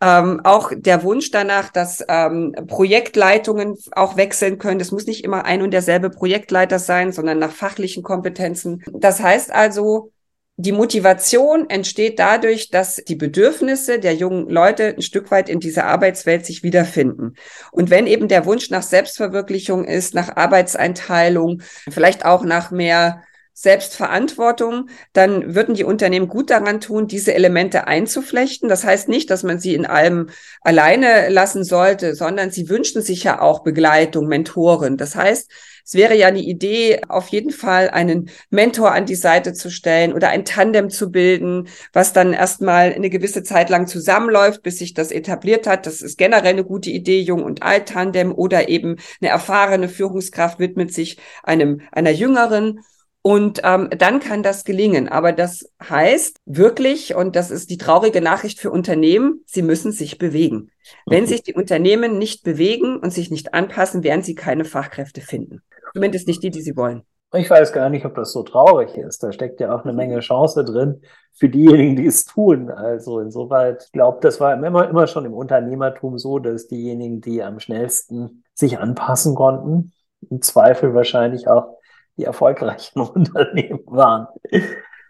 Ähm, 0.00 0.40
auch 0.44 0.72
der 0.74 1.02
Wunsch 1.02 1.30
danach, 1.30 1.70
dass 1.70 2.02
ähm, 2.08 2.54
Projektleitungen 2.66 3.76
auch 3.92 4.16
wechseln 4.16 4.58
können. 4.58 4.78
Das 4.78 4.90
muss 4.90 5.06
nicht 5.06 5.22
immer 5.22 5.44
ein 5.44 5.60
und 5.60 5.70
derselbe 5.70 6.08
Projektleiter 6.08 6.78
sein, 6.78 7.12
sondern 7.12 7.38
nach 7.38 7.52
fachlichen 7.52 8.02
Kompetenzen. 8.02 8.82
Das 8.92 9.20
heißt 9.20 9.52
also, 9.52 10.12
die 10.58 10.72
Motivation 10.72 11.68
entsteht 11.68 12.18
dadurch, 12.18 12.70
dass 12.70 12.96
die 12.96 13.14
Bedürfnisse 13.14 13.98
der 13.98 14.14
jungen 14.14 14.48
Leute 14.48 14.94
ein 14.96 15.02
Stück 15.02 15.30
weit 15.30 15.50
in 15.50 15.60
dieser 15.60 15.84
Arbeitswelt 15.84 16.46
sich 16.46 16.62
wiederfinden. 16.62 17.34
Und 17.72 17.90
wenn 17.90 18.06
eben 18.06 18.26
der 18.26 18.46
Wunsch 18.46 18.70
nach 18.70 18.82
Selbstverwirklichung 18.82 19.84
ist, 19.84 20.14
nach 20.14 20.34
Arbeitseinteilung, 20.34 21.60
vielleicht 21.90 22.24
auch 22.24 22.42
nach 22.42 22.70
mehr 22.70 23.22
Selbstverantwortung, 23.58 24.90
dann 25.14 25.54
würden 25.54 25.74
die 25.74 25.84
Unternehmen 25.84 26.28
gut 26.28 26.50
daran 26.50 26.78
tun, 26.78 27.06
diese 27.06 27.32
Elemente 27.32 27.86
einzuflechten. 27.86 28.68
Das 28.68 28.84
heißt 28.84 29.08
nicht, 29.08 29.30
dass 29.30 29.44
man 29.44 29.58
sie 29.58 29.74
in 29.74 29.86
allem 29.86 30.28
alleine 30.60 31.30
lassen 31.30 31.64
sollte, 31.64 32.14
sondern 32.14 32.50
sie 32.50 32.68
wünschen 32.68 33.00
sich 33.00 33.24
ja 33.24 33.40
auch 33.40 33.60
Begleitung, 33.62 34.26
Mentoren. 34.26 34.98
Das 34.98 35.16
heißt, 35.16 35.50
es 35.86 35.94
wäre 35.94 36.14
ja 36.14 36.26
eine 36.26 36.42
Idee, 36.42 37.00
auf 37.08 37.28
jeden 37.28 37.50
Fall 37.50 37.88
einen 37.88 38.28
Mentor 38.50 38.92
an 38.92 39.06
die 39.06 39.14
Seite 39.14 39.54
zu 39.54 39.70
stellen 39.70 40.12
oder 40.12 40.28
ein 40.28 40.44
Tandem 40.44 40.90
zu 40.90 41.10
bilden, 41.10 41.68
was 41.94 42.12
dann 42.12 42.34
erstmal 42.34 42.92
eine 42.92 43.08
gewisse 43.08 43.42
Zeit 43.42 43.70
lang 43.70 43.86
zusammenläuft, 43.86 44.62
bis 44.62 44.80
sich 44.80 44.92
das 44.92 45.10
etabliert 45.12 45.66
hat. 45.66 45.86
Das 45.86 46.02
ist 46.02 46.18
generell 46.18 46.52
eine 46.52 46.64
gute 46.64 46.90
Idee, 46.90 47.20
Jung- 47.20 47.44
und 47.44 47.62
Alt-Tandem 47.62 48.34
oder 48.34 48.68
eben 48.68 48.96
eine 49.22 49.30
erfahrene 49.30 49.88
Führungskraft 49.88 50.58
widmet 50.58 50.92
sich 50.92 51.16
einem, 51.42 51.80
einer 51.90 52.10
jüngeren. 52.10 52.80
Und 53.26 53.62
ähm, 53.64 53.90
dann 53.90 54.20
kann 54.20 54.44
das 54.44 54.62
gelingen. 54.62 55.08
Aber 55.08 55.32
das 55.32 55.68
heißt 55.82 56.38
wirklich, 56.44 57.16
und 57.16 57.34
das 57.34 57.50
ist 57.50 57.70
die 57.70 57.76
traurige 57.76 58.20
Nachricht 58.20 58.60
für 58.60 58.70
Unternehmen, 58.70 59.42
sie 59.46 59.62
müssen 59.62 59.90
sich 59.90 60.18
bewegen. 60.18 60.70
Wenn 61.06 61.26
sich 61.26 61.42
die 61.42 61.54
Unternehmen 61.54 62.18
nicht 62.18 62.44
bewegen 62.44 63.00
und 63.00 63.12
sich 63.12 63.32
nicht 63.32 63.52
anpassen, 63.52 64.04
werden 64.04 64.22
sie 64.22 64.36
keine 64.36 64.64
Fachkräfte 64.64 65.22
finden. 65.22 65.62
Zumindest 65.92 66.28
nicht 66.28 66.40
die, 66.44 66.50
die 66.50 66.62
sie 66.62 66.76
wollen. 66.76 67.02
Ich 67.34 67.50
weiß 67.50 67.72
gar 67.72 67.88
nicht, 67.88 68.06
ob 68.06 68.14
das 68.14 68.30
so 68.30 68.44
traurig 68.44 68.96
ist. 68.96 69.24
Da 69.24 69.32
steckt 69.32 69.58
ja 69.58 69.74
auch 69.74 69.82
eine 69.82 69.92
Menge 69.92 70.20
Chance 70.20 70.64
drin 70.64 71.02
für 71.34 71.48
diejenigen, 71.48 71.96
die 71.96 72.06
es 72.06 72.26
tun. 72.26 72.70
Also 72.70 73.18
insoweit, 73.18 73.82
ich 73.86 73.90
glaube, 73.90 74.18
das 74.20 74.38
war 74.38 74.54
immer, 74.54 74.88
immer 74.88 75.08
schon 75.08 75.24
im 75.24 75.34
Unternehmertum 75.34 76.16
so, 76.18 76.38
dass 76.38 76.68
diejenigen, 76.68 77.20
die 77.22 77.42
am 77.42 77.58
schnellsten 77.58 78.44
sich 78.54 78.78
anpassen 78.78 79.34
konnten, 79.34 79.90
im 80.30 80.42
Zweifel 80.42 80.94
wahrscheinlich 80.94 81.48
auch 81.48 81.76
die 82.16 82.24
erfolgreichen 82.24 83.00
Unternehmen 83.00 83.80
waren 83.86 84.28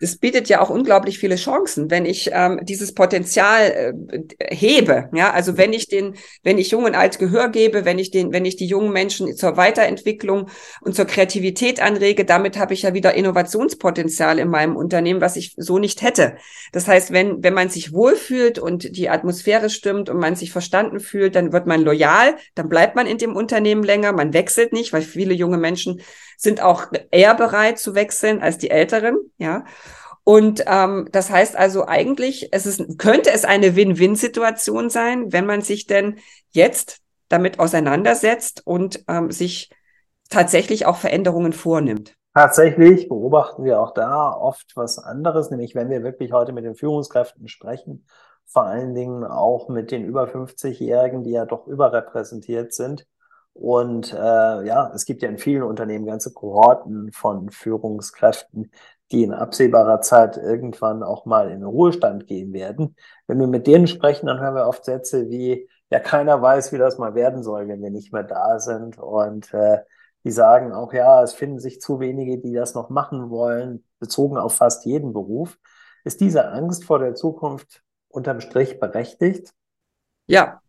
es 0.01 0.19
bietet 0.19 0.49
ja 0.49 0.61
auch 0.61 0.71
unglaublich 0.71 1.19
viele 1.19 1.37
Chancen, 1.37 1.91
wenn 1.91 2.05
ich 2.05 2.31
ähm, 2.33 2.61
dieses 2.63 2.95
Potenzial 2.95 3.97
äh, 4.39 4.55
hebe. 4.55 5.09
Ja, 5.15 5.33
also 5.33 5.57
wenn 5.57 5.73
ich 5.73 5.89
den, 5.89 6.17
wenn 6.43 6.59
ich 6.59 6.71
Jung 6.71 6.85
und 6.85 6.95
Alt 6.95 7.19
Gehör 7.19 7.49
gebe, 7.49 7.85
wenn 7.85 7.99
ich 7.99 8.11
den, 8.11 8.33
wenn 8.33 8.45
ich 8.45 8.57
die 8.57 8.67
jungen 8.67 8.93
Menschen 8.93 9.35
zur 9.37 9.57
Weiterentwicklung 9.57 10.49
und 10.83 10.95
zur 10.95 11.07
Kreativität 11.07 11.81
anrege, 11.81 12.25
damit 12.25 12.59
habe 12.59 12.75
ich 12.75 12.83
ja 12.83 12.95
wieder 12.95 13.15
Innovationspotenzial 13.15 14.39
in 14.39 14.49
meinem 14.49 14.77
Unternehmen, 14.77 15.21
was 15.21 15.37
ich 15.37 15.55
so 15.57 15.79
nicht 15.79 16.03
hätte. 16.03 16.37
Das 16.73 16.87
heißt, 16.89 17.13
wenn 17.13 17.43
wenn 17.43 17.55
man 17.55 17.71
sich 17.71 17.93
wohlfühlt 17.93 18.59
und 18.59 18.97
die 18.97 19.09
Atmosphäre 19.09 19.71
stimmt 19.71 20.11
und 20.11 20.19
man 20.19 20.37
sich 20.37 20.53
verstanden 20.53 21.01
fühlt, 21.01 21.35
dann 21.35 21.53
wird 21.53 21.67
man 21.67 21.81
loyal, 21.81 22.37
dann 22.55 22.69
bleibt 22.69 22.97
man 22.97 23.07
in 23.07 23.19
dem 23.19 23.35
Unternehmen 23.35 23.83
länger, 23.83 24.13
man 24.13 24.35
wechselt 24.35 24.73
nicht, 24.73 24.93
weil 24.93 25.03
viele 25.03 25.33
junge 25.33 25.59
Menschen 25.59 26.03
sind 26.37 26.61
auch 26.61 26.87
eher 27.11 27.35
bereit 27.35 27.79
zu 27.79 27.95
wechseln 27.95 28.43
als 28.43 28.59
die 28.59 28.71
Älteren, 28.71 29.17
ja. 29.39 29.65
Und 30.25 30.65
ähm, 30.67 31.09
das 31.13 31.31
heißt 31.31 31.55
also 31.55 31.87
eigentlich, 31.87 32.49
es 32.51 32.67
ist, 32.67 32.99
könnte 32.99 33.31
es 33.31 33.45
eine 33.45 33.77
Win-Win-Situation 33.77 34.91
sein, 34.91 35.33
wenn 35.33 35.47
man 35.47 35.61
sich 35.61 35.87
denn 35.87 36.17
jetzt 36.51 36.99
damit 37.29 37.61
auseinandersetzt 37.61 38.63
und 38.65 39.05
ähm, 39.07 39.31
sich 39.31 39.71
tatsächlich 40.29 40.87
auch 40.87 40.97
Veränderungen 40.97 41.53
vornimmt. 41.53 42.17
Tatsächlich 42.35 43.09
beobachten 43.09 43.65
wir 43.65 43.81
auch 43.81 43.95
da 43.95 44.31
oft 44.33 44.73
was 44.75 44.99
anderes, 44.99 45.51
nämlich 45.51 45.75
wenn 45.75 45.89
wir 45.89 46.03
wirklich 46.03 46.33
heute 46.33 46.53
mit 46.53 46.65
den 46.65 46.75
Führungskräften 46.75 47.49
sprechen, 47.49 48.05
vor 48.45 48.65
allen 48.65 48.95
Dingen 48.95 49.25
auch 49.25 49.69
mit 49.69 49.91
den 49.91 50.05
über 50.05 50.25
50-Jährigen, 50.25 51.25
die 51.25 51.31
ja 51.31 51.47
doch 51.47 51.67
überrepräsentiert 51.67 52.75
sind. 52.75 53.07
Und 53.59 54.13
äh, 54.13 54.17
ja, 54.67 54.93
es 54.95 55.07
gibt 55.07 55.23
ja 55.23 55.31
in 55.31 55.39
vielen 55.39 55.63
Unternehmen 55.63 56.05
ganze 56.05 56.33
Kohorten 56.33 57.11
von 57.13 57.51
Führungskräften, 57.51 58.71
die 59.11 59.23
in 59.23 59.33
absehbarer 59.33 60.03
Zeit 60.03 60.37
irgendwann 60.37 61.03
auch 61.03 61.25
mal 61.25 61.51
in 61.51 61.61
den 61.61 61.69
Ruhestand 61.69 62.27
gehen 62.27 62.53
werden. 62.53 62.97
Wenn 63.27 63.41
wir 63.41 63.47
mit 63.47 63.67
denen 63.67 63.87
sprechen, 63.87 64.27
dann 64.27 64.41
hören 64.41 64.55
wir 64.55 64.67
oft 64.67 64.85
Sätze 64.85 65.31
wie, 65.31 65.69
ja, 65.91 66.01
keiner 66.01 66.43
weiß, 66.43 66.73
wie 66.73 66.79
das 66.79 66.99
mal 66.99 67.15
werden 67.15 67.43
soll, 67.43 67.67
wenn 67.69 67.83
wir 67.83 67.91
nicht 67.91 68.13
mehr 68.13 68.25
da 68.25 68.59
sind. 68.59 68.99
Und 68.99 69.55
äh, 69.55 69.79
die 70.25 70.33
sagen 70.33 70.73
auch, 70.73 70.93
ja, 70.93 71.23
es 71.23 71.33
finden 71.33 71.59
sich 71.59 71.81
zu 71.81 71.99
wenige, 71.99 72.39
die 72.39 72.53
das 72.53 72.75
noch 72.75 72.91
machen 72.91 73.31
wollen, 73.31 73.85
bezogen 74.01 74.37
auf 74.37 74.57
fast 74.57 74.85
jeden 74.85 75.13
Beruf. 75.13 75.57
Ist 76.05 76.21
diese 76.21 76.49
Angst 76.49 76.85
vor 76.85 76.99
der 76.99 77.15
Zukunft 77.15 77.83
unterm 78.09 78.41
Strich 78.41 78.81
berechtigt? 78.81 79.55
Ja. 80.27 80.61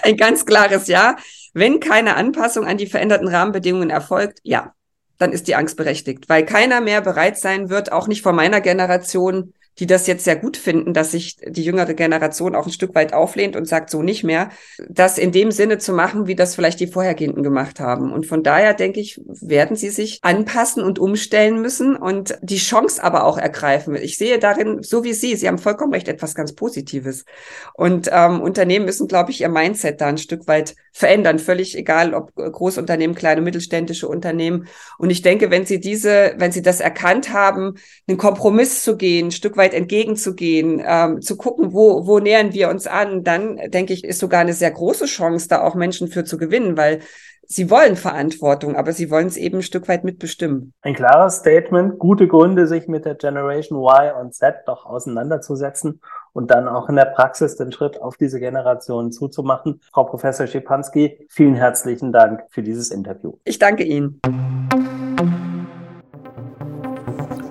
Ein 0.04 0.16
ganz 0.16 0.46
klares 0.46 0.86
Ja. 0.86 1.16
Wenn 1.52 1.80
keine 1.80 2.14
Anpassung 2.14 2.64
an 2.64 2.76
die 2.76 2.86
veränderten 2.86 3.26
Rahmenbedingungen 3.26 3.90
erfolgt, 3.90 4.38
ja 4.44 4.72
dann 5.20 5.32
ist 5.32 5.48
die 5.48 5.54
Angst 5.54 5.76
berechtigt, 5.76 6.28
weil 6.28 6.46
keiner 6.46 6.80
mehr 6.80 7.02
bereit 7.02 7.38
sein 7.38 7.68
wird, 7.68 7.92
auch 7.92 8.08
nicht 8.08 8.22
von 8.22 8.34
meiner 8.34 8.62
Generation, 8.62 9.52
die 9.80 9.86
das 9.86 10.06
jetzt 10.06 10.24
sehr 10.24 10.36
gut 10.36 10.58
finden, 10.58 10.92
dass 10.92 11.12
sich 11.12 11.36
die 11.36 11.64
jüngere 11.64 11.94
Generation 11.94 12.54
auch 12.54 12.66
ein 12.66 12.72
Stück 12.72 12.94
weit 12.94 13.14
auflehnt 13.14 13.56
und 13.56 13.66
sagt 13.66 13.88
so 13.88 14.02
nicht 14.02 14.24
mehr, 14.24 14.50
das 14.88 15.16
in 15.16 15.32
dem 15.32 15.50
Sinne 15.50 15.78
zu 15.78 15.94
machen, 15.94 16.26
wie 16.26 16.34
das 16.34 16.54
vielleicht 16.54 16.80
die 16.80 16.86
Vorhergehenden 16.86 17.42
gemacht 17.42 17.80
haben. 17.80 18.12
Und 18.12 18.26
von 18.26 18.42
daher 18.42 18.74
denke 18.74 19.00
ich, 19.00 19.20
werden 19.24 19.76
sie 19.76 19.88
sich 19.88 20.18
anpassen 20.22 20.82
und 20.82 20.98
umstellen 20.98 21.62
müssen 21.62 21.96
und 21.96 22.38
die 22.42 22.58
Chance 22.58 23.02
aber 23.02 23.24
auch 23.24 23.38
ergreifen. 23.38 23.94
Ich 23.96 24.18
sehe 24.18 24.38
darin, 24.38 24.82
so 24.82 25.02
wie 25.02 25.14
Sie, 25.14 25.34
Sie 25.34 25.48
haben 25.48 25.58
vollkommen 25.58 25.94
recht, 25.94 26.08
etwas 26.08 26.34
ganz 26.34 26.52
Positives. 26.52 27.24
Und 27.72 28.10
ähm, 28.12 28.42
Unternehmen 28.42 28.84
müssen, 28.84 29.08
glaube 29.08 29.30
ich, 29.30 29.40
ihr 29.40 29.48
Mindset 29.48 30.00
da 30.00 30.08
ein 30.08 30.18
Stück 30.18 30.46
weit 30.46 30.76
verändern, 30.92 31.38
völlig 31.38 31.76
egal, 31.76 32.12
ob 32.12 32.34
Großunternehmen, 32.34 33.16
kleine, 33.16 33.40
mittelständische 33.40 34.08
Unternehmen. 34.08 34.66
Und 34.98 35.08
ich 35.08 35.22
denke, 35.22 35.50
wenn 35.50 35.64
Sie 35.64 35.80
diese, 35.80 36.34
wenn 36.36 36.52
Sie 36.52 36.62
das 36.62 36.80
erkannt 36.80 37.32
haben, 37.32 37.76
einen 38.06 38.18
Kompromiss 38.18 38.82
zu 38.82 38.96
gehen, 38.96 39.28
ein 39.28 39.30
Stück 39.32 39.56
weit 39.56 39.69
Arbeit 39.70 39.74
entgegenzugehen, 39.74 40.82
ähm, 40.84 41.22
zu 41.22 41.36
gucken, 41.36 41.72
wo, 41.72 42.06
wo 42.06 42.18
nähern 42.18 42.52
wir 42.52 42.68
uns 42.68 42.86
an, 42.86 43.24
dann 43.24 43.56
denke 43.70 43.92
ich, 43.92 44.04
ist 44.04 44.18
sogar 44.18 44.40
eine 44.40 44.52
sehr 44.52 44.70
große 44.70 45.06
Chance, 45.06 45.48
da 45.48 45.62
auch 45.62 45.74
Menschen 45.74 46.08
für 46.08 46.24
zu 46.24 46.38
gewinnen, 46.38 46.76
weil 46.76 47.00
sie 47.46 47.70
wollen 47.70 47.96
Verantwortung, 47.96 48.76
aber 48.76 48.92
sie 48.92 49.10
wollen 49.10 49.26
es 49.26 49.36
eben 49.36 49.58
ein 49.58 49.62
Stück 49.62 49.88
weit 49.88 50.04
mitbestimmen. 50.04 50.72
Ein 50.82 50.94
klares 50.94 51.36
Statement, 51.36 51.98
gute 51.98 52.28
Gründe, 52.28 52.66
sich 52.66 52.88
mit 52.88 53.04
der 53.04 53.14
Generation 53.14 53.78
Y 53.78 54.12
und 54.20 54.34
Z 54.34 54.54
doch 54.66 54.86
auseinanderzusetzen 54.86 56.00
und 56.32 56.50
dann 56.50 56.68
auch 56.68 56.88
in 56.88 56.96
der 56.96 57.06
Praxis 57.06 57.56
den 57.56 57.72
Schritt 57.72 58.00
auf 58.00 58.16
diese 58.16 58.38
Generation 58.38 59.10
zuzumachen. 59.10 59.80
Frau 59.92 60.04
Professor 60.04 60.46
Schepanski, 60.46 61.26
vielen 61.28 61.54
herzlichen 61.54 62.12
Dank 62.12 62.42
für 62.50 62.62
dieses 62.62 62.90
Interview. 62.90 63.34
Ich 63.44 63.58
danke 63.58 63.82
Ihnen. 63.84 64.20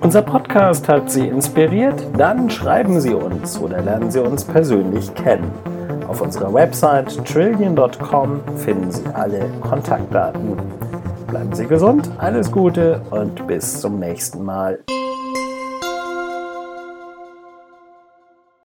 Unser 0.02 0.22
Podcast 0.22 0.88
hat 0.88 1.12
Sie 1.12 1.28
inspiriert? 1.28 2.02
Dann 2.18 2.50
schreiben 2.50 3.02
Sie 3.02 3.14
uns 3.14 3.60
oder 3.60 3.82
lernen 3.82 4.10
Sie 4.10 4.20
uns 4.20 4.46
persönlich 4.46 5.14
kennen. 5.14 5.52
Auf 6.08 6.22
unserer 6.22 6.54
Website 6.54 7.24
trillion.com 7.26 8.42
finden 8.58 8.92
Sie 8.92 9.06
alle 9.14 9.42
Kontaktdaten. 9.62 10.58
Bleiben 11.28 11.54
Sie 11.54 11.68
gesund, 11.68 12.10
alles 12.18 12.50
Gute 12.52 13.02
und 13.12 13.46
bis 13.46 13.82
zum 13.82 14.00
nächsten 14.00 14.44
Mal. 14.44 14.80